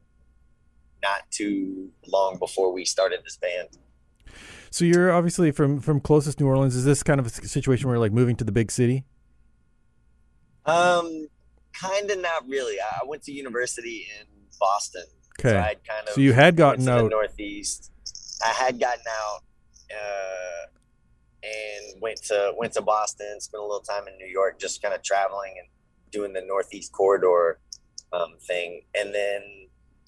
[1.01, 3.69] not too long before we started this band.
[4.69, 6.75] So you're obviously from from closest New Orleans.
[6.75, 9.03] Is this kind of a situation where you're like moving to the big city?
[10.65, 11.27] Um,
[11.81, 12.75] kind of not really.
[12.79, 14.27] I went to university in
[14.59, 15.03] Boston.
[15.39, 15.49] Okay.
[15.51, 17.09] So I'd kind of So you had gotten to the out.
[17.09, 17.91] Northeast.
[18.45, 19.41] I had gotten out
[19.91, 20.65] uh,
[21.43, 23.39] and went to went to Boston.
[23.39, 25.67] Spent a little time in New York, just kind of traveling and
[26.11, 27.59] doing the Northeast corridor
[28.13, 28.81] um, thing.
[28.95, 29.41] And then,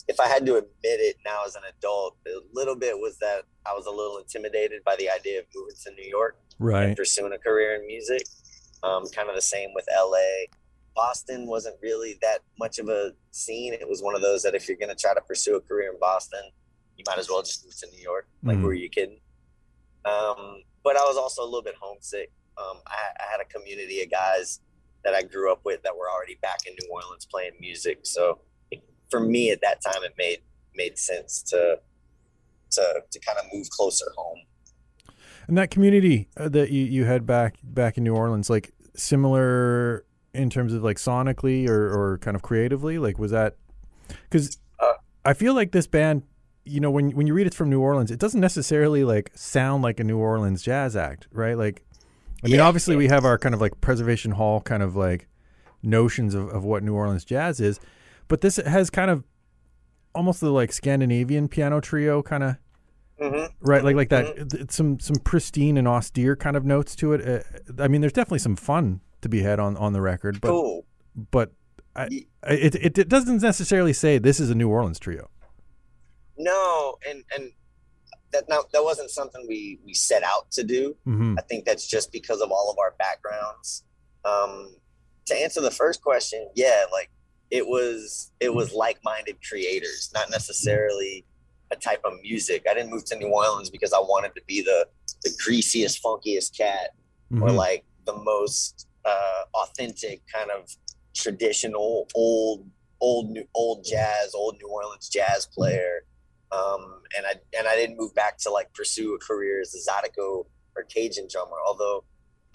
[0.07, 3.43] if I had to admit it now as an adult, a little bit was that
[3.65, 6.97] I was a little intimidated by the idea of moving to New York and Right.
[6.97, 8.23] pursuing a career in music.
[8.83, 10.45] Um, kind of the same with LA.
[10.95, 13.73] Boston wasn't really that much of a scene.
[13.73, 15.91] It was one of those that if you're going to try to pursue a career
[15.91, 16.41] in Boston,
[16.97, 18.27] you might as well just move to New York.
[18.43, 18.61] Like, Mhm.
[18.61, 19.19] who are you kidding?
[20.05, 22.31] Um, but I was also a little bit homesick.
[22.57, 24.59] Um, I, I had a community of guys
[25.03, 27.99] that I grew up with that were already back in New Orleans playing music.
[28.03, 28.39] So
[29.09, 30.39] for me at that time, it made
[30.75, 31.79] made sense to
[32.71, 34.39] to to kind of move closer home.
[35.47, 40.05] And that community uh, that you, you had back back in New Orleans, like similar
[40.33, 43.55] in terms of like sonically or, or kind of creatively, like was that
[44.29, 44.93] because Uh,
[45.25, 46.23] I feel like this band,
[46.65, 49.83] you know, when when you read it's from New Orleans, it doesn't necessarily like sound
[49.83, 51.57] like a New Orleans jazz act, right?
[51.57, 51.83] Like,
[52.43, 52.99] I mean, Yeah, obviously yeah.
[52.99, 55.27] we have our kind of like Preservation Hall kind of like
[55.83, 57.79] notions of, of what New Orleans jazz is,
[58.27, 59.23] but this has kind of
[60.15, 62.55] almost the like Scandinavian piano trio kind of
[63.21, 63.53] Mm-hmm.
[63.61, 67.21] right like like that th- some some pristine and austere kind of notes to it
[67.25, 70.81] uh, i mean there's definitely some fun to be had on on the record but
[71.31, 71.51] but
[71.95, 72.03] I,
[72.43, 75.29] I- it, it it doesn't necessarily say this is a new orleans trio
[76.37, 77.51] No, and and
[78.31, 80.95] that not, that wasn't something we we set out to do.
[81.05, 83.83] hmm I think that's just because of all of our backgrounds.
[84.25, 84.75] Um,
[85.27, 87.11] to answer the first question, yeah, like
[87.51, 91.25] it was it was like-minded creators, not necessarily
[91.71, 92.65] a type of music.
[92.69, 94.87] I didn't move to New Orleans because I wanted to be the
[95.23, 96.89] the greasiest, funkiest cat
[97.31, 97.55] or Mm-hmm.
[97.55, 100.69] like the most uh, authentic kind of
[101.13, 102.67] traditional old
[103.01, 106.05] old new old jazz old new orleans jazz player.
[106.51, 109.91] Um, and i and i didn't move back to like pursue a career as a
[109.91, 110.45] zydeco
[110.75, 112.03] or cajun drummer although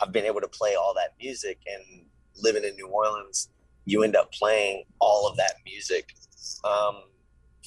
[0.01, 1.59] i've been able to play all that music.
[1.67, 2.05] And
[2.41, 3.49] living in new orleans
[3.85, 6.15] you end up playing all of that music.
[6.63, 7.03] Um,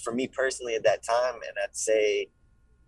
[0.01, 2.27] for me personally at that time and i'd say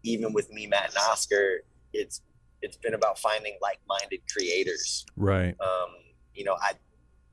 [0.04, 1.62] even with me matt and oscar
[1.94, 2.22] it's
[2.64, 5.90] it's been about finding like-minded creators right um,
[6.34, 6.74] you know, I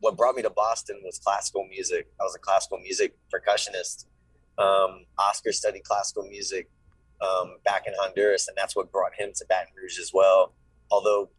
[0.01, 2.09] what brought me to Boston was classical music.
[2.21, 4.07] I was a classical music percussionist.
[4.57, 6.71] Um, Oscar studied classical music
[7.21, 10.55] um, back in Honduras, and that's what brought him to Baton Rouge as well.
[10.91, 11.31] Although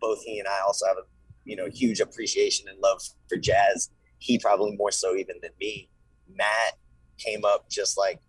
[0.00, 1.06] both he and I also have a
[1.44, 3.90] you know huge appreciation and love for jazz.
[4.18, 5.88] He probably more so even than me.
[6.34, 6.78] Matt
[7.18, 8.20] came up just like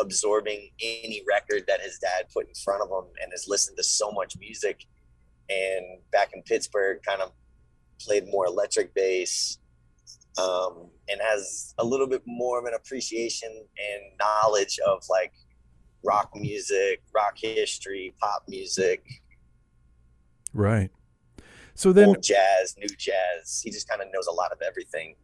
[0.00, 3.84] absorbing any record that his dad put in front of him and has listened to
[3.84, 4.84] so much music
[5.48, 7.32] and back in Pittsburgh kind of
[8.00, 9.58] played more electric bass
[10.40, 15.32] um, and has a little bit more of an appreciation and knowledge of like
[16.04, 19.04] rock music, rock history, pop music,
[20.52, 20.90] right
[21.74, 23.60] so then old jazz, new jazz.
[23.62, 25.16] He just kind of knows a lot of everything.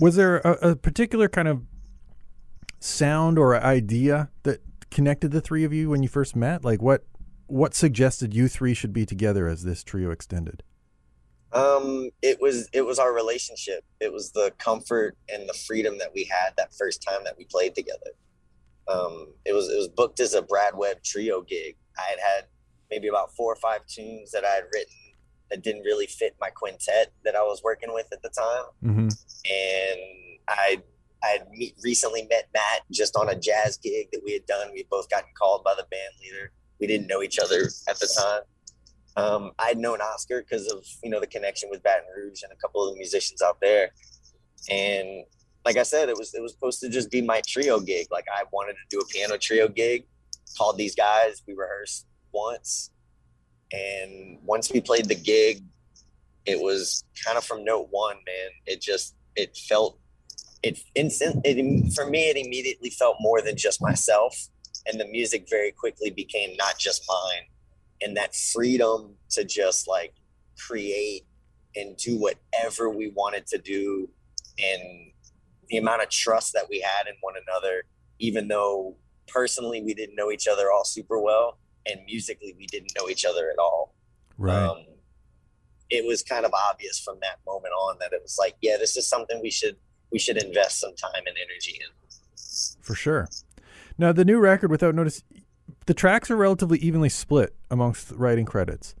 [0.00, 1.62] was there a, a particular kind of
[2.82, 4.60] sound or idea that
[4.90, 7.04] connected the three of you when you first met like what
[7.46, 10.62] what suggested you three should be together as this trio extended
[11.52, 13.84] Um, it was it was our relationship.
[14.00, 17.44] It was the comfort and the freedom that we had that first time that we
[17.44, 18.12] played together.
[18.88, 21.76] Um, it was it was booked as a Brad Webb trio gig.
[21.98, 22.46] I had had
[22.90, 24.96] maybe about four or five tunes that I had written
[25.50, 29.08] that didn't really fit my quintet that I was working with at the time, mm-hmm.
[29.08, 30.00] and
[30.48, 30.82] I
[31.22, 34.68] I had meet, recently met Matt just on a jazz gig that we had done.
[34.72, 36.50] We both gotten called by the band leader.
[36.80, 38.42] We didn't know each other at the time.
[39.16, 42.56] Um, I'd known Oscar because of you know the connection with Baton Rouge and a
[42.56, 43.90] couple of the musicians out there,
[44.70, 45.24] and
[45.64, 48.06] like I said, it was it was supposed to just be my trio gig.
[48.10, 50.04] Like I wanted to do a piano trio gig.
[50.58, 51.42] Called these guys.
[51.46, 52.90] We rehearsed once,
[53.72, 55.62] and once we played the gig,
[56.46, 58.16] it was kind of from note one.
[58.26, 59.98] Man, it just it felt
[60.62, 64.48] it instant it for me it immediately felt more than just myself.
[64.86, 67.48] And the music very quickly became not just mine.
[68.00, 70.14] And that freedom to just like
[70.58, 71.24] create
[71.76, 74.08] and do whatever we wanted to do
[74.58, 75.12] and
[75.68, 77.84] the amount of trust that we had in one another
[78.18, 78.94] even though
[79.26, 83.24] personally we didn't know each other all super well and musically we didn't know each
[83.24, 83.94] other at all.
[84.36, 84.62] Right.
[84.62, 84.84] Um,
[85.90, 88.96] it was kind of obvious from that moment on that it was like yeah this
[88.96, 89.76] is something we should
[90.12, 91.88] we should invest some time and energy in
[92.80, 93.28] for sure
[93.98, 95.22] now the new record without notice
[95.86, 98.94] the tracks are relatively evenly split amongst writing credits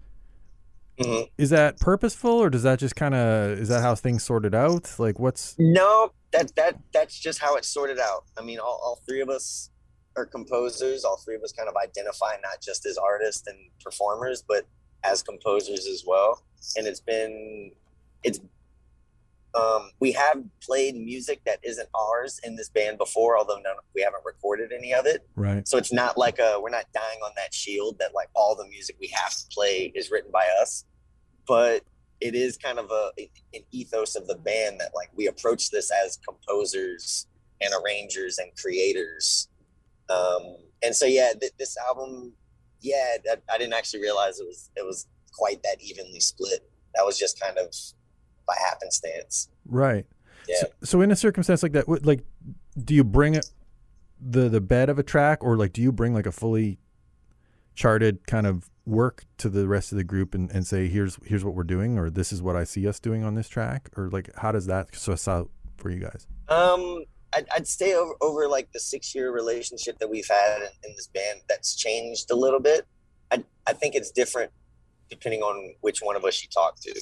[0.98, 1.30] Mhm.
[1.38, 4.92] is that purposeful or does that just kind of is that how things sorted out
[4.98, 8.24] like what's No, that that that's just how it's sorted out.
[8.36, 9.70] I mean, all, all three of us
[10.16, 11.02] are composers.
[11.04, 14.66] All three of us kind of identify not just as artists and performers, but
[15.02, 16.42] as composers as well.
[16.76, 17.72] And it's been
[20.02, 24.24] we have played music that isn't ours in this band before, although none, we haven't
[24.24, 25.24] recorded any of it.
[25.36, 28.56] right So it's not like a we're not dying on that shield that like all
[28.56, 30.86] the music we have to play is written by us,
[31.46, 31.84] but
[32.20, 33.12] it is kind of a
[33.54, 37.28] an ethos of the band that like we approach this as composers
[37.60, 39.50] and arrangers and creators.
[40.10, 42.32] Um, and so yeah, th- this album,
[42.80, 46.68] yeah, that, I didn't actually realize it was it was quite that evenly split.
[46.96, 47.72] That was just kind of
[48.46, 49.48] by happenstance.
[49.66, 50.06] right
[50.48, 50.56] Yeah.
[50.60, 52.24] so, so in a circumstance like that like
[52.82, 53.40] do you bring
[54.20, 56.78] the the bed of a track or like do you bring like a fully
[57.74, 61.44] charted kind of work to the rest of the group and, and say here's here's
[61.44, 64.10] what we're doing or this is what i see us doing on this track or
[64.10, 68.46] like how does that suss out for you guys Um, I'd, I'd stay over, over
[68.48, 71.40] like the six year relationship that we've had in, in this band.
[71.48, 72.86] That's changed a little bit.
[73.30, 74.52] I I think it's different
[75.08, 76.92] depending on which one of us you talk to.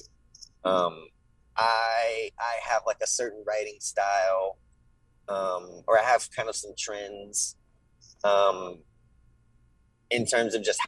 [0.64, 1.08] Um,
[1.60, 4.56] I I have like a certain writing style,
[5.28, 7.56] um, or I have kind of some trends,
[8.24, 8.78] um,
[10.10, 10.80] in terms of just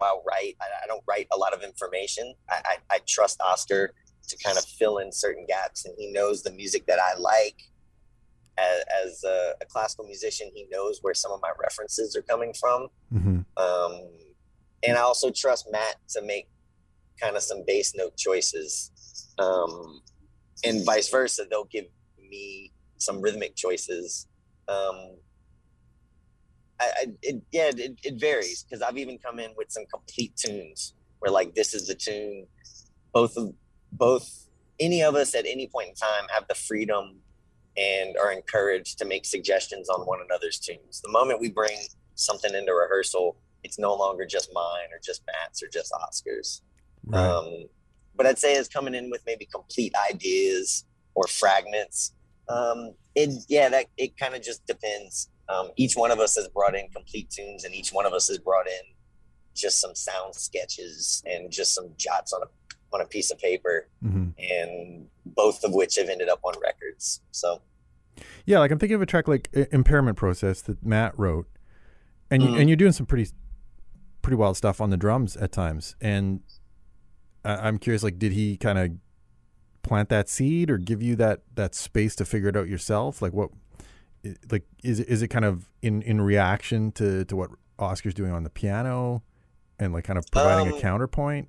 [0.00, 0.56] how I write.
[0.60, 2.34] I, I don't write a lot of information.
[2.50, 3.94] I, I, I trust Oscar
[4.28, 7.56] to kind of fill in certain gaps, and he knows the music that I like.
[8.56, 12.52] As, as a, a classical musician, he knows where some of my references are coming
[12.54, 12.88] from.
[13.12, 13.40] mm-hmm.
[13.56, 14.00] Um,
[14.86, 16.46] and I also trust Matt to make
[17.20, 18.92] kind of some bass note choices.
[19.38, 20.00] Um,
[20.64, 21.86] and vice versa, they'll give
[22.18, 24.28] me some rhythmic choices.
[24.68, 25.16] Um,
[26.80, 30.36] I, I it, yeah, it, it varies because I've even come in with some complete
[30.36, 32.46] tunes where like this is the tune.
[33.12, 33.52] Both of
[33.92, 34.46] both
[34.80, 37.16] any of us at any point in time have the freedom
[37.76, 41.00] and are encouraged to make suggestions on one another's tunes.
[41.00, 41.76] The moment we bring
[42.14, 46.62] something into rehearsal, it's no longer just mine or just Matt's or just Oscar's.
[47.04, 47.66] right Um,
[48.16, 50.84] but I'd say it's coming in with maybe complete ideas
[51.14, 52.12] or fragments.
[52.48, 55.30] Um, it yeah, that it kind of just depends.
[55.48, 58.28] Um, each one of us has brought in complete tunes, and each one of us
[58.28, 58.94] has brought in
[59.54, 62.46] just some sound sketches and just some jots on a
[62.94, 64.28] on a piece of paper, mm-hmm.
[64.38, 67.20] and both of which have ended up on records.
[67.32, 67.60] So
[68.46, 71.48] Yeah, like I'm thinking of a track like Impairment Process that Matt wrote,
[72.30, 72.60] and you, Mhm.
[72.60, 73.30] and you're doing some pretty
[74.22, 75.96] pretty wild stuff on the drums at times.
[76.00, 76.40] And
[77.44, 78.90] I, I'm curious, like, did he kind of
[79.82, 83.20] plant that seed or give you that that space to figure it out yourself?
[83.22, 83.50] Like, what,
[84.50, 88.32] like, is it is it kind of in in reaction to to what Oscar's doing
[88.32, 89.22] on the piano,
[89.78, 91.48] and like kind of providing a Um, counterpoint?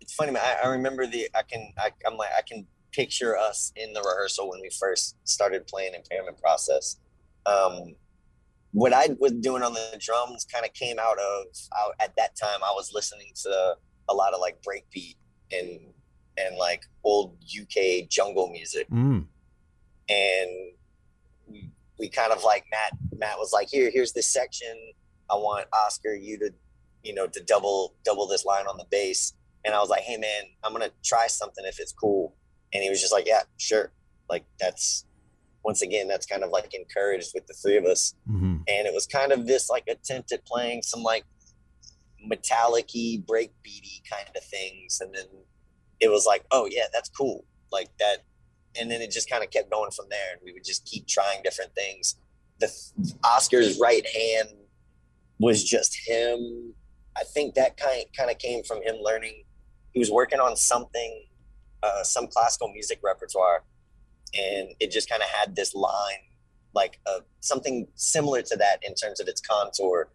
[0.00, 0.42] it's funny, man.
[0.44, 4.00] I, I remember the I can I, I'm like I can picture us in the
[4.00, 6.96] rehearsal when we first started playing impairment process.
[7.44, 7.96] Um,
[8.72, 12.36] what I was doing on the drums kind of came out of I, at that
[12.36, 13.76] time I was listening to
[14.08, 15.16] a lot of like breakbeat
[15.52, 15.80] and
[16.38, 18.88] and like old UK jungle music.
[18.90, 19.26] Mm.
[20.08, 20.50] and
[21.48, 24.76] we, we kind of like Matt Matt was like here here's this section.
[25.30, 26.50] I want Oscar you to
[27.02, 29.32] you know to double double this line on the bass.
[29.64, 32.34] And I was like hey man I'm gonna try something if it's cool.
[32.72, 33.92] And he was just like yeah sure.
[34.28, 35.04] Like that's
[35.64, 38.14] once again that's kind of like encouraged with the three of us.
[38.26, 41.24] Hmm and it was kind of this like attempt at playing some like
[42.24, 45.26] metallic-y breakbeaty kind of things and then
[46.00, 47.44] it was like oh yeah that's cool.
[47.72, 48.18] Like that
[48.78, 51.06] and then it just kind of kept going from there and we would just keep
[51.06, 52.16] trying different things.
[52.58, 52.72] The
[53.24, 54.48] oscar's right hand
[55.38, 56.74] was just him.
[57.16, 59.44] I think that kind kind of came from him learning
[59.96, 61.24] he was working on something
[61.82, 63.64] uh, some classical music repertoire
[64.34, 66.26] and it just kind of had this line
[66.74, 67.00] like
[67.40, 70.10] something similar to that in terms of its contour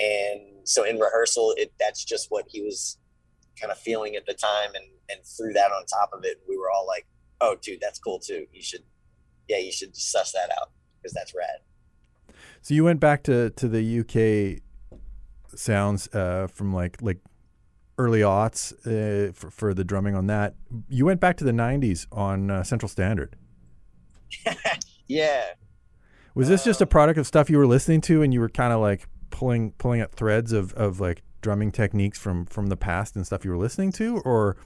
[0.00, 2.98] and so in rehearsal it that's just what he was
[3.60, 6.56] kind of feeling at the time and and threw that on top of it we
[6.56, 7.06] were all like
[7.40, 8.82] oh dude that's cool too you should
[9.50, 12.36] yeah, you should suss that out because that's rad.
[12.62, 14.62] So you went back to to the UK
[15.58, 17.18] sounds uh, from like like
[17.98, 20.54] early aughts uh, for, for the drumming on that.
[20.88, 23.36] You went back to the '90s on uh, Central Standard.
[25.08, 25.44] yeah.
[26.36, 28.72] Was this just a product of stuff you were listening to, and you were kind
[28.72, 33.16] of like pulling pulling at threads of, of like drumming techniques from from the past
[33.16, 34.56] and stuff you were listening to, or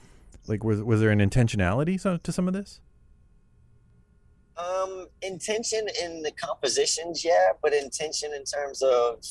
[0.47, 2.81] like was was there an intentionality so, to some of this?
[4.57, 9.23] Um, intention in the compositions, yeah, but intention in terms of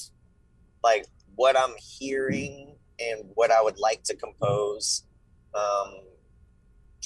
[0.83, 5.05] like what I'm hearing and what I would like to compose.
[5.55, 6.01] Um,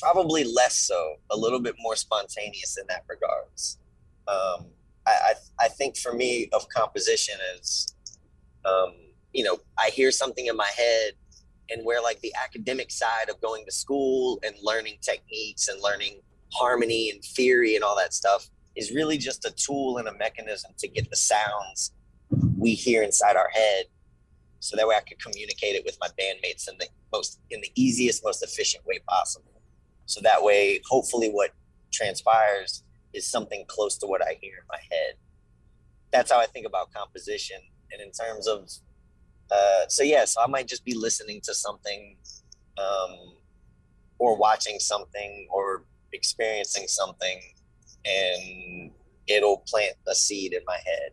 [0.00, 3.78] probably less so, a little bit more spontaneous in that regards.
[4.26, 4.66] Um,
[5.06, 7.94] I, I, I think for me of composition is,
[8.68, 8.94] um,
[9.32, 11.12] you know, I hear something in my head
[11.70, 16.20] and where like the academic side of going to school and learning techniques and learning
[16.52, 20.70] harmony and theory and all that stuff is really just a tool and a mechanism
[20.78, 21.92] to get the sounds
[22.56, 23.84] we hear inside our head
[24.60, 27.70] so that way I could communicate it with my bandmates in the most in the
[27.74, 29.62] easiest, most efficient way possible.
[30.06, 31.52] So that way, hopefully, what
[31.92, 35.14] transpires is something close to what I hear in my head.
[36.12, 37.58] That's how I think about composition.
[37.92, 38.70] And in terms of,
[39.50, 42.16] uh, so yeah, so I might just be listening to something,
[42.76, 43.34] um,
[44.18, 47.40] or watching something, or experiencing something,
[48.04, 48.90] and
[49.26, 51.12] it'll plant a seed in my head,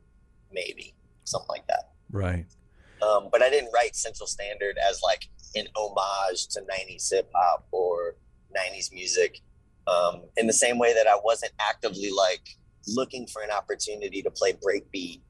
[0.52, 1.92] maybe something like that.
[2.12, 2.46] Right.
[3.02, 7.68] Um, but I didn't write Central Standard as like an homage to 90s hip hop
[7.72, 8.16] or
[8.56, 9.42] 90s music.
[9.88, 12.58] Um, in the same way that I wasn't actively like
[12.88, 15.22] looking for an opportunity to play breakbeat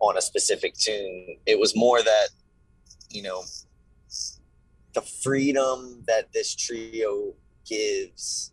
[0.00, 1.36] on a specific tune.
[1.46, 2.28] It was more that,
[3.10, 3.42] you know,
[4.94, 7.34] the freedom that this trio
[7.68, 8.52] gives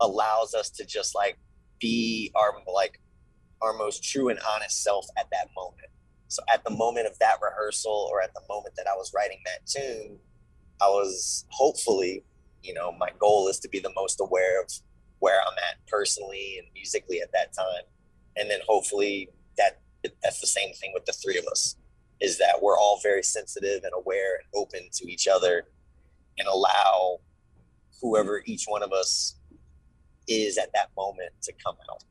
[0.00, 1.38] allows us to just like
[1.80, 3.00] be our like
[3.62, 5.88] our most true and honest self at that moment.
[6.28, 9.38] So at the moment of that rehearsal or at the moment that I was writing
[9.44, 10.18] that tune,
[10.80, 12.24] I was hopefully,
[12.62, 14.70] you know, my goal is to be the most aware of
[15.20, 17.84] where I'm at personally and musically at that time.
[18.36, 19.80] And then hopefully that
[20.22, 21.76] that's the same thing with the three of us
[22.20, 25.64] is that we're all very sensitive and aware and open to each other
[26.38, 27.18] and allow
[28.00, 29.36] whoever each one of us
[30.28, 32.02] is at that moment to come out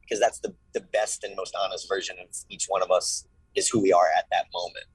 [0.00, 3.68] because that's the, the best and most honest version of each one of us is
[3.68, 4.86] who we are at that moment.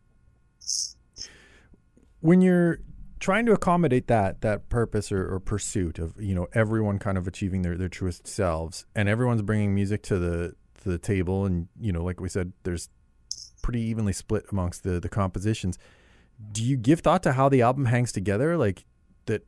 [2.21, 2.79] When you're
[3.19, 7.25] trying to accommodate that that purpose or, or, pursuit of you know everyone kind of
[7.27, 10.55] achieving their, their truest selves and everyone's bringing music to the
[10.89, 12.89] the table and you know like we said there's
[13.61, 15.77] pretty evenly split amongst the the compositions
[16.51, 18.86] do you give thought to how the album hangs together like
[19.25, 19.45] that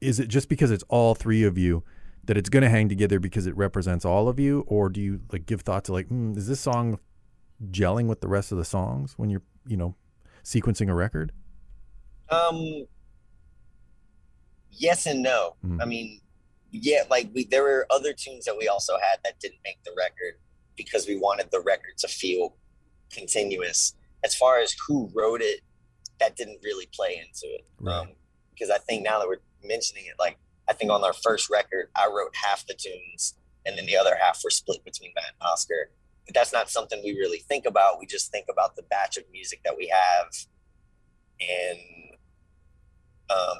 [0.00, 1.82] is it just because it's all three of you
[2.24, 5.20] that it's going to hang together because it represents all of you or do you
[5.32, 6.98] like give thought to like mm, is this song
[7.70, 9.94] gelling with the rest of the songs when you're you know
[10.44, 11.32] sequencing a record?
[12.28, 12.86] Um.
[14.70, 15.56] Yes and no.
[15.64, 15.82] Mm.
[15.82, 16.20] I mean,
[16.72, 19.92] yeah, like we there were other tunes that we also had that didn't make the
[19.96, 20.34] record
[20.76, 22.56] because we wanted the record to feel
[23.12, 23.94] continuous.
[24.24, 25.60] As far as who wrote it,
[26.18, 27.64] that didn't really play into it.
[27.78, 27.98] Right.
[27.98, 28.08] Um,
[28.50, 31.88] because I think now that we're mentioning it, like I think on our first record,
[31.96, 33.34] I wrote half the tunes,
[33.66, 35.90] and then the other half were split between Matt and Oscar
[36.26, 37.98] but that's not something we really think about.
[37.98, 40.28] We just think about the batch of music that we have,
[41.40, 41.78] and
[43.30, 43.58] um,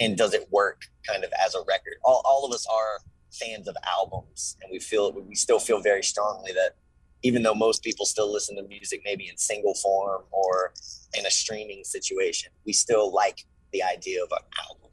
[0.00, 1.94] and does it work kind of as a record?
[2.04, 6.02] All all of us are fans of albums, and we feel we still feel very
[6.02, 6.76] strongly that
[7.22, 10.72] even though most people still listen to music maybe in single form or
[11.16, 14.90] in a streaming situation, we still like the idea of an album.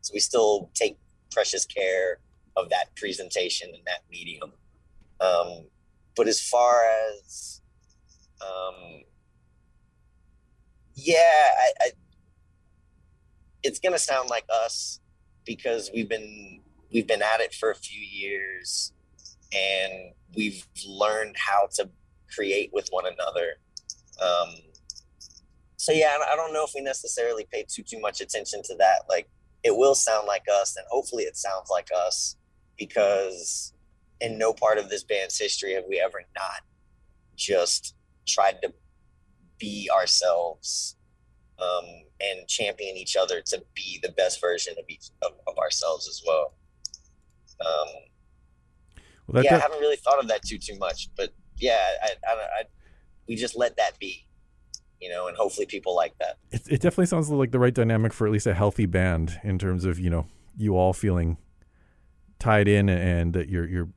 [0.00, 0.98] So we still take
[1.30, 2.18] precious care
[2.56, 4.52] of that presentation and that medium.
[5.20, 5.66] Um,
[6.16, 6.84] but as far
[7.14, 7.60] as,
[8.40, 9.02] um,
[10.94, 11.90] yeah, I, I,
[13.62, 15.00] it's gonna sound like us
[15.44, 16.60] because we've been
[16.92, 18.92] we've been at it for a few years
[19.52, 21.88] and we've learned how to
[22.34, 23.54] create with one another.
[24.20, 24.54] Um,
[25.76, 29.02] so yeah, I don't know if we necessarily pay too too much attention to that.
[29.08, 29.28] Like,
[29.62, 32.36] it will sound like us, and hopefully, it sounds like us
[32.76, 33.72] because
[34.20, 36.62] in no part of this band's history have we ever not
[37.36, 37.94] just
[38.26, 38.72] tried to
[39.58, 40.96] be ourselves
[41.60, 41.84] um,
[42.20, 46.22] and champion each other to be the best version of each of, of ourselves as
[46.26, 46.54] well.
[47.60, 47.88] Um,
[49.28, 52.34] well yeah, I haven't really thought of that too too much, but yeah, I, I,
[52.34, 52.62] I,
[53.28, 54.26] we just let that be,
[55.00, 56.38] you know, and hopefully people like that.
[56.50, 59.58] It, it definitely sounds like the right dynamic for at least a healthy band in
[59.58, 61.36] terms of you know you all feeling
[62.38, 63.88] tied in and that you're you're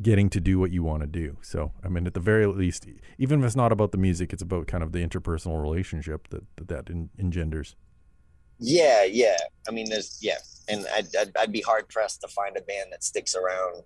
[0.00, 1.36] getting to do what you want to do.
[1.42, 2.86] So, I mean, at the very least,
[3.18, 6.44] even if it's not about the music, it's about kind of the interpersonal relationship that
[6.56, 7.76] that, that en- engenders.
[8.58, 9.36] Yeah, yeah.
[9.68, 10.38] I mean, there's yeah,
[10.68, 13.82] and I'd, I'd I'd be hard pressed to find a band that sticks around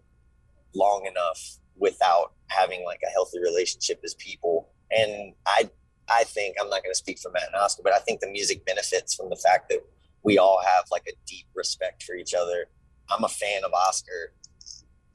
[0.75, 4.71] long enough without having like a healthy relationship as people.
[4.91, 5.71] And I
[6.09, 8.31] I think I'm not going to speak for Matt and Oscar, but I think the
[8.31, 9.81] music benefits from the fact that
[10.23, 12.67] we all have like a deep respect for each other.
[13.11, 14.33] I'm a fan of Oscar.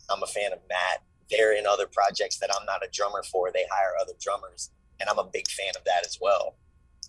[0.10, 1.04] I'm a fan of Matt.
[1.30, 3.52] They're in other projects that I'm not a drummer for.
[3.52, 6.56] They hire other drummers, and I'm a big fan of that as well.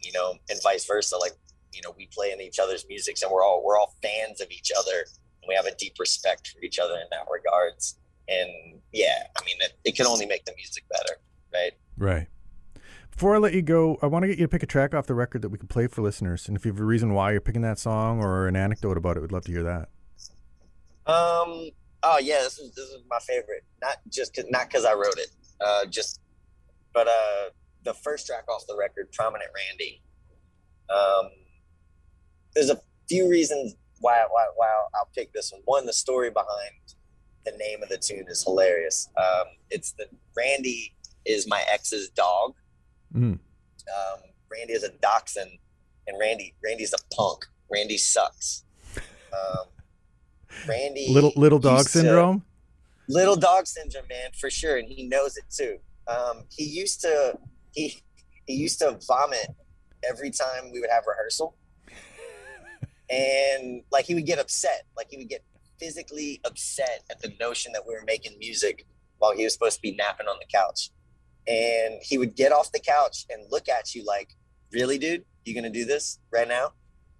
[0.02, 1.16] You know, and vice versa.
[1.16, 1.32] Like,
[1.72, 4.50] you know, we play in each other's musics, and we're all we're all fans of
[4.50, 5.04] each other,
[5.42, 7.98] and we have a deep respect for each other in that regards.
[8.28, 11.16] And yeah, I mean, it, it can only make the music better,
[11.52, 11.72] right?
[11.96, 12.28] Right.
[13.10, 15.06] Before I let you go, I want to get you to pick a track off
[15.06, 16.46] the record that we can play for listeners.
[16.46, 19.16] And if you have a reason why you're picking that song or an anecdote about
[19.16, 19.88] it, we'd love to hear that.
[21.06, 21.70] Um.
[22.02, 23.64] Oh yeah, this is this is my favorite.
[23.82, 25.28] Not just cause, not because I wrote it.
[25.60, 26.20] Uh, just,
[26.94, 27.50] but uh,
[27.84, 30.02] the first track off the record, "Prominent Randy."
[30.90, 31.30] Um,
[32.54, 35.62] there's a few reasons why why why I'll pick this one.
[35.64, 36.74] One, the story behind
[37.44, 39.08] the name of the tune is hilarious.
[39.16, 40.94] Um, it's the Randy
[41.24, 42.54] is my ex's dog.
[43.14, 43.32] Mm.
[43.32, 44.20] Um,
[44.50, 45.50] Randy is a dachshund,
[46.06, 47.46] and Randy Randy's a punk.
[47.70, 48.64] Randy sucks.
[48.96, 49.66] Um,
[50.66, 52.44] Randy Little little dog used to- syndrome.
[53.08, 55.78] little dog syndrome, man, for sure, and he knows it too.
[56.06, 57.38] Um, he used to
[57.72, 57.96] he
[58.46, 59.48] he used to vomit
[60.08, 61.54] every time we would have rehearsal,
[63.10, 65.42] and like he would get upset, like he would get
[65.78, 68.86] physically upset at the notion that we were making music
[69.18, 70.90] while he was supposed to be napping on the couch,
[71.46, 74.34] and he would get off the couch and look at you like,
[74.72, 75.24] "Really, dude?
[75.44, 76.72] You gonna do this right now?"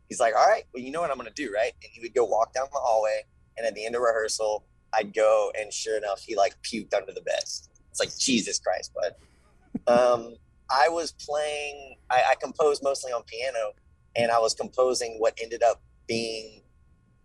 [0.09, 2.15] He's like, "All right, well, you know what I'm gonna do, right?" And he would
[2.15, 3.25] go walk down the hallway,
[3.57, 7.13] and at the end of rehearsal, I'd go, and sure enough, he like puked under
[7.13, 7.43] the bed.
[7.43, 9.15] It's like Jesus Christ, bud.
[9.87, 10.37] Um,
[10.71, 11.97] I was playing.
[12.11, 13.73] I, I composed mostly on piano,
[14.17, 16.63] and I was composing what ended up being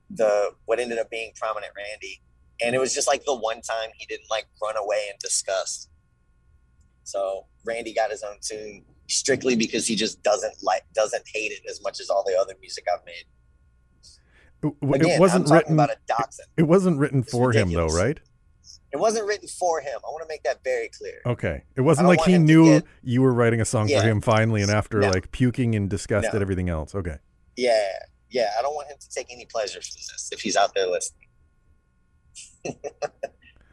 [0.10, 2.22] the what ended up being prominent Randy,
[2.62, 5.90] and it was just like the one time he didn't like run away in disgust.
[7.04, 11.62] So Randy got his own tune strictly because he just doesn't like doesn't hate it
[11.70, 13.26] as much as all the other music I've made.
[14.64, 15.74] It, Again, it wasn't written.
[15.74, 16.48] about a dachshund.
[16.58, 18.18] It wasn't written It's for him though, right?
[18.94, 20.00] It wasn't written for him.
[20.06, 21.20] I want to make that very clear.
[21.26, 21.64] Okay.
[21.76, 24.02] It wasn't like he knew get- you were writing a song Yeah.
[24.02, 25.10] for him finally, and after No.
[25.10, 26.36] like puking in disgust No.
[26.38, 26.94] at everything else.
[26.96, 27.18] Okay.
[27.58, 27.90] Yeah,
[28.30, 28.52] yeah.
[28.58, 31.28] I don't want him to take any pleasure from this if he's out there listening.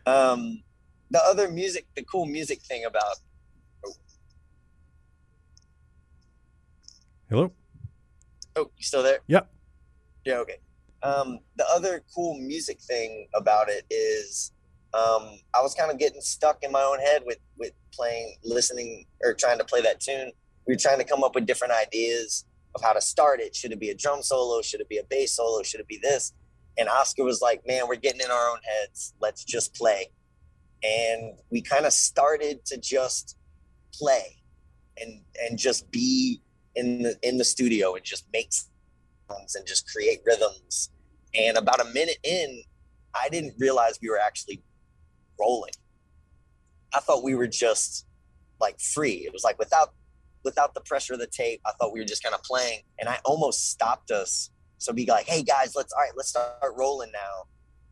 [0.07, 0.63] um,
[1.11, 3.17] the other music, the cool music thing about
[7.31, 7.53] Hello.
[8.57, 9.21] oh, you still there?
[9.29, 9.49] Yep.
[10.25, 10.39] Yeah.
[10.39, 10.57] Okay.
[11.05, 14.51] Um, the other cool music thing about it is
[14.95, 19.07] um, I was kind of getting stuck in my own head with with playing, listening,
[19.23, 20.33] or trying to play that tune.
[20.67, 23.55] We were trying to come up with different ideas of how to start it.
[23.55, 24.61] Should it be a drum solo?
[24.61, 25.63] Should it be a bass solo?
[25.63, 26.33] Should it be this?
[26.79, 29.15] And Oscar was like, "Man, we're getting in our own heads.
[29.21, 30.09] Let's just play."
[30.83, 33.37] And we kind of started to just
[33.95, 34.43] play
[35.01, 36.43] and and just be
[36.77, 40.91] in the in the studio and just make sounds and just create rhythms.
[41.35, 42.63] And about a minute in,
[43.15, 44.63] I didn't realize we were actually
[45.39, 45.73] rolling.
[46.95, 48.07] I thought we were just
[48.61, 49.25] like free.
[49.27, 49.95] It was like without
[50.45, 51.61] without the pressure of the tape.
[51.67, 54.51] I thought we were just kind of playing, and I almost stopped us.
[54.79, 57.47] So be like, "Hey guys, let's all right, let's start rolling now."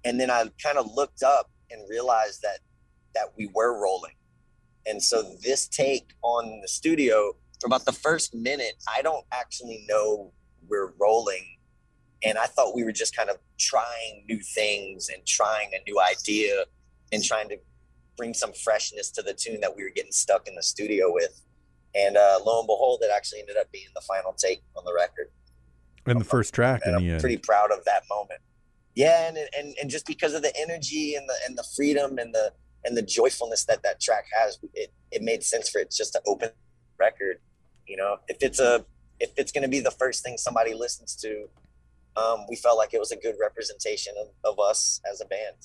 [0.05, 2.59] And then I kind of looked up and realized that
[3.15, 4.15] that we were rolling.
[4.87, 9.85] And so this take on the studio for about the first minute, I don't actually
[9.89, 10.33] know
[10.69, 11.45] we're rolling.
[12.25, 16.01] And I thought we were just kind of trying new things and trying a new
[16.01, 16.65] idea
[17.13, 17.57] and trying to
[18.17, 21.41] bring some freshness to the tune that we were getting stuck in the studio with.
[21.95, 24.93] And uh, lo and behold, it actually ended up being the final take on the
[24.93, 25.31] record.
[26.07, 27.21] And the first track And I'm end.
[27.21, 28.41] pretty proud of that moment.
[28.95, 32.35] Yeah, and, and and just because of the energy and the and the freedom and
[32.35, 32.53] the
[32.85, 36.23] and the joyfulness that that track has, it it made sense for it just to
[36.27, 37.39] open the record.
[37.89, 38.85] You know, if it's a
[39.21, 41.49] if it's going to be the first thing somebody listens to,
[42.17, 45.57] um, we felt like it was a good representation of, of us as a band.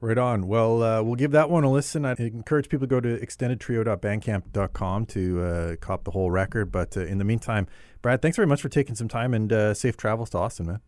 [0.00, 0.46] Right on.
[0.46, 2.04] Well, uh, we'll give that one a listen.
[2.04, 6.70] I encourage people to go to extendedtrio.bandcamp.com to uh, cop the whole record.
[6.70, 7.66] But uh, in the meantime,
[8.00, 10.80] Brad, thanks very much for taking some time and uh, safe travels to Austin, man.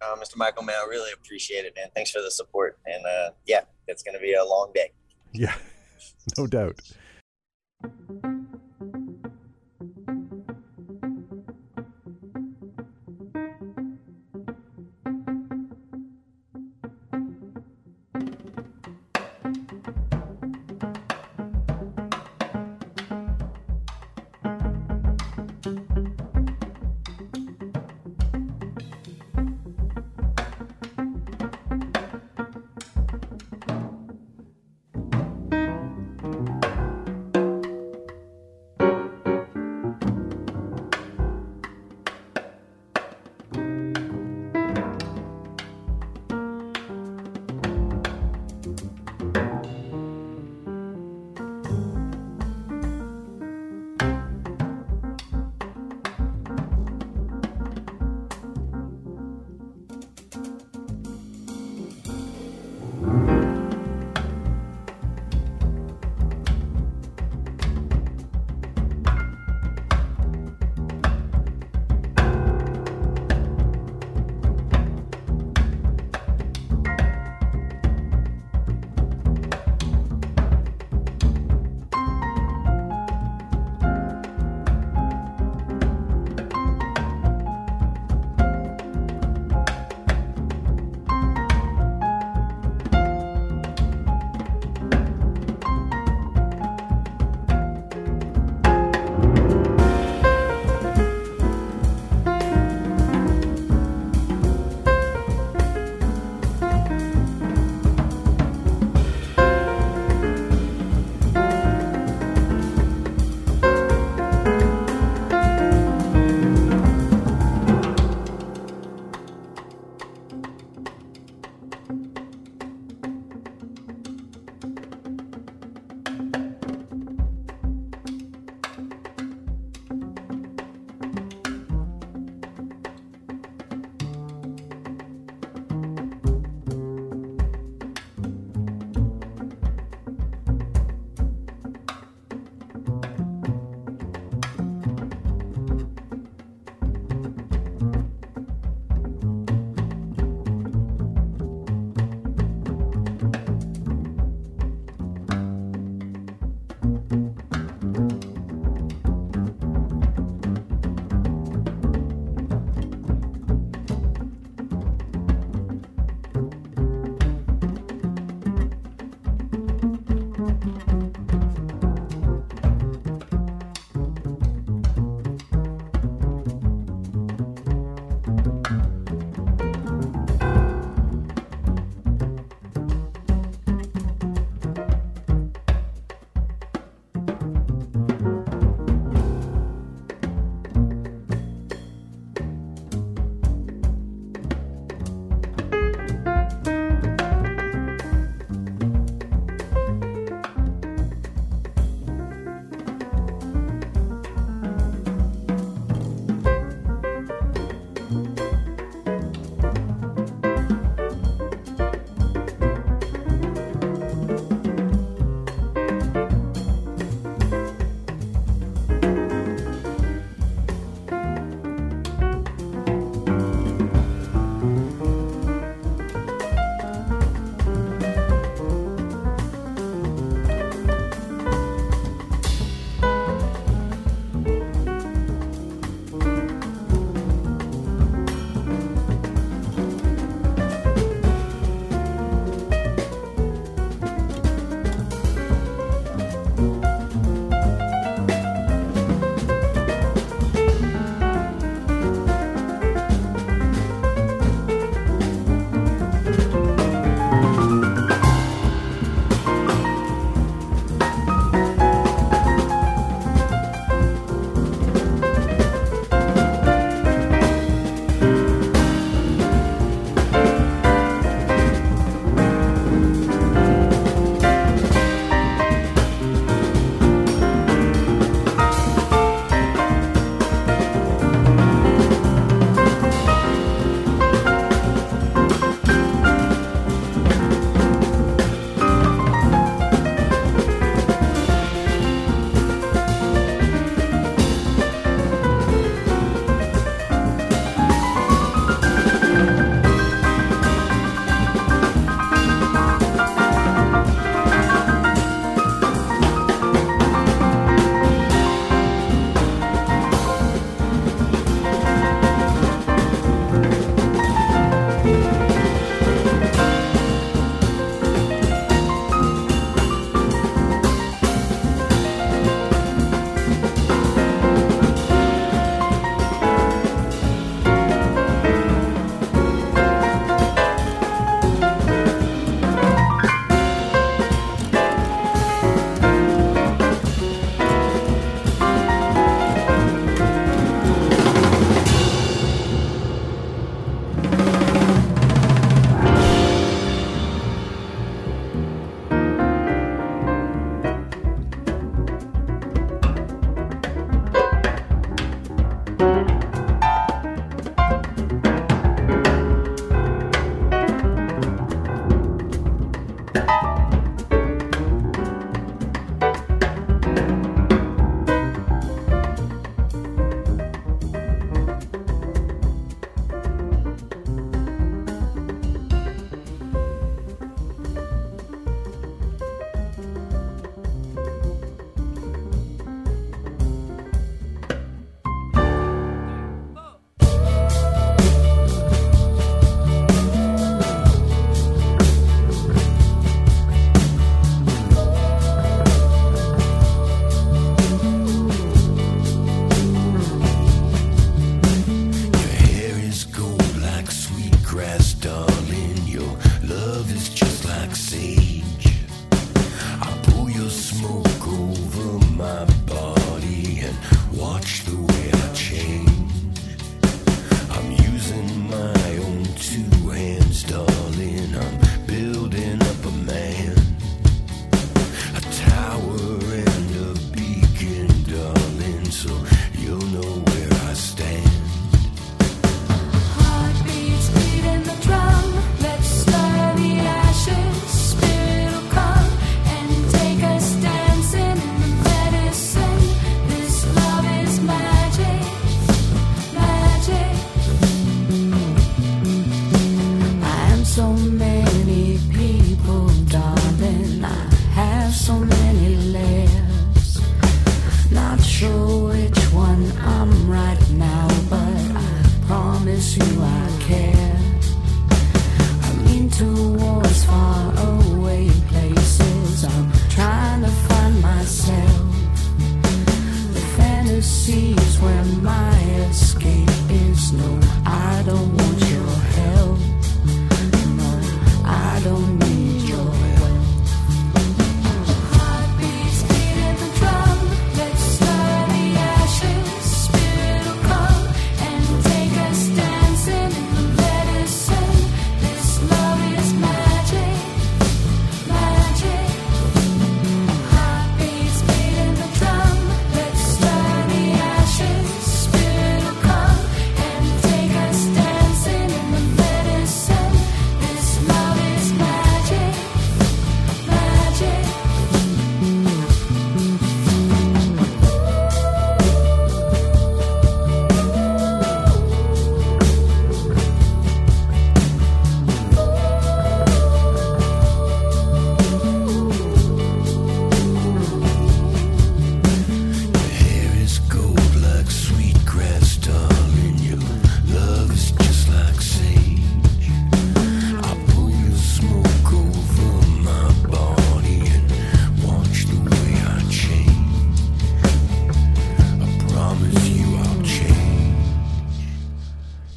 [0.00, 0.36] Uh, Mr.
[0.36, 1.88] Michael, man, I really appreciate it, man.
[1.94, 4.92] Thanks for the support, and uh, yeah, it's going to be a long day.
[5.32, 5.54] Yeah,
[6.38, 6.78] no doubt.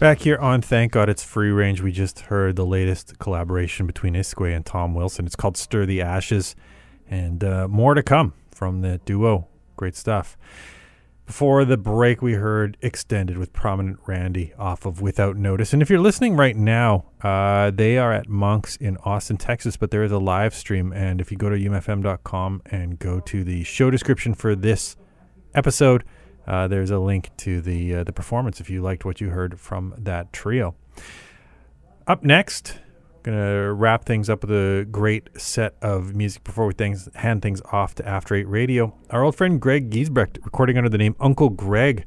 [0.09, 4.15] Back here on Thank God It's Free Range, we just heard the latest collaboration between
[4.15, 5.27] iskwē and Tom Wilson.
[5.27, 6.55] It's called Stir the Ashes,
[7.07, 9.47] and uh, more to come from the duo.
[9.77, 10.35] Great stuff.
[11.27, 15.73] Before the break, we heard Extended with Prominent Randy off of Without Notice.
[15.73, 19.91] And if you're listening right now, uh, they are at Monks in Austin, Texas, but
[19.91, 20.91] there is a live stream.
[20.91, 24.97] And if you go to umfm.com and go to the show description for this
[25.53, 26.03] episode,
[26.49, 29.59] uh, there's a link to the uh, the performance if you liked what you heard
[29.59, 30.73] from that trio.
[32.07, 32.79] Up next,
[33.21, 37.61] gonna wrap things up with a great set of music before we things hand things
[37.71, 38.95] off to After Eight Radio.
[39.11, 42.05] Our old friend Greg Giesbrecht, recording under the name Uncle Greg.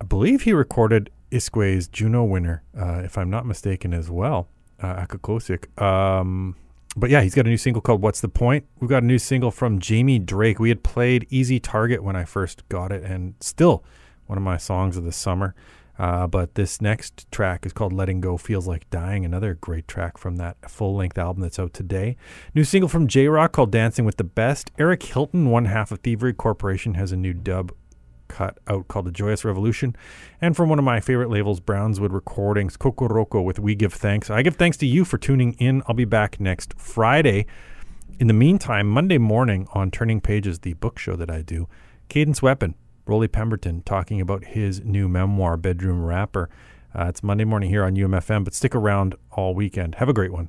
[0.00, 4.48] I believe he recorded iskwē's Juno winner, uh, if I'm not mistaken, as well.
[4.80, 5.80] Uh, acākosik.
[5.82, 6.56] Um,
[6.96, 8.64] but yeah, he's got a new single called What's the Point?
[8.80, 10.58] We've got a new single from Jamie Drake.
[10.58, 13.84] We had played Easy Target when I first got it, and still
[14.26, 15.54] one of my songs of the summer.
[15.98, 20.16] Uh, but this next track is called Letting Go Feels Like Dying, another great track
[20.16, 22.16] from that full length album that's out today.
[22.54, 24.70] New single from J Rock called Dancing with the Best.
[24.78, 27.72] Eric Hilton, one half of Thievery Corporation, has a new dub
[28.28, 29.96] cut out called The Joyous Revolution.
[30.40, 34.30] And from one of my favorite labels, Brownswood Recordings, Kokoroko with We Give Thanks.
[34.30, 35.82] I give thanks to you for tuning in.
[35.86, 37.46] I'll be back next Friday.
[38.18, 41.68] In the meantime, Monday morning on Turning Pages, the book show that I do,
[42.08, 42.74] Cadence Weapon,
[43.06, 46.50] Rollie Pemberton talking about his new memoir, Bedroom Rapper.
[46.94, 49.96] Uh, it's Monday morning here on UMFM, but stick around all weekend.
[49.96, 50.48] Have a great one.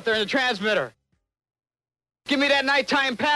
[0.00, 0.94] Out there in the transmitter.
[2.26, 3.29] Give me that nighttime pattern.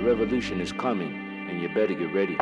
[0.00, 1.12] The revolution is coming,
[1.50, 2.38] and you better get ready.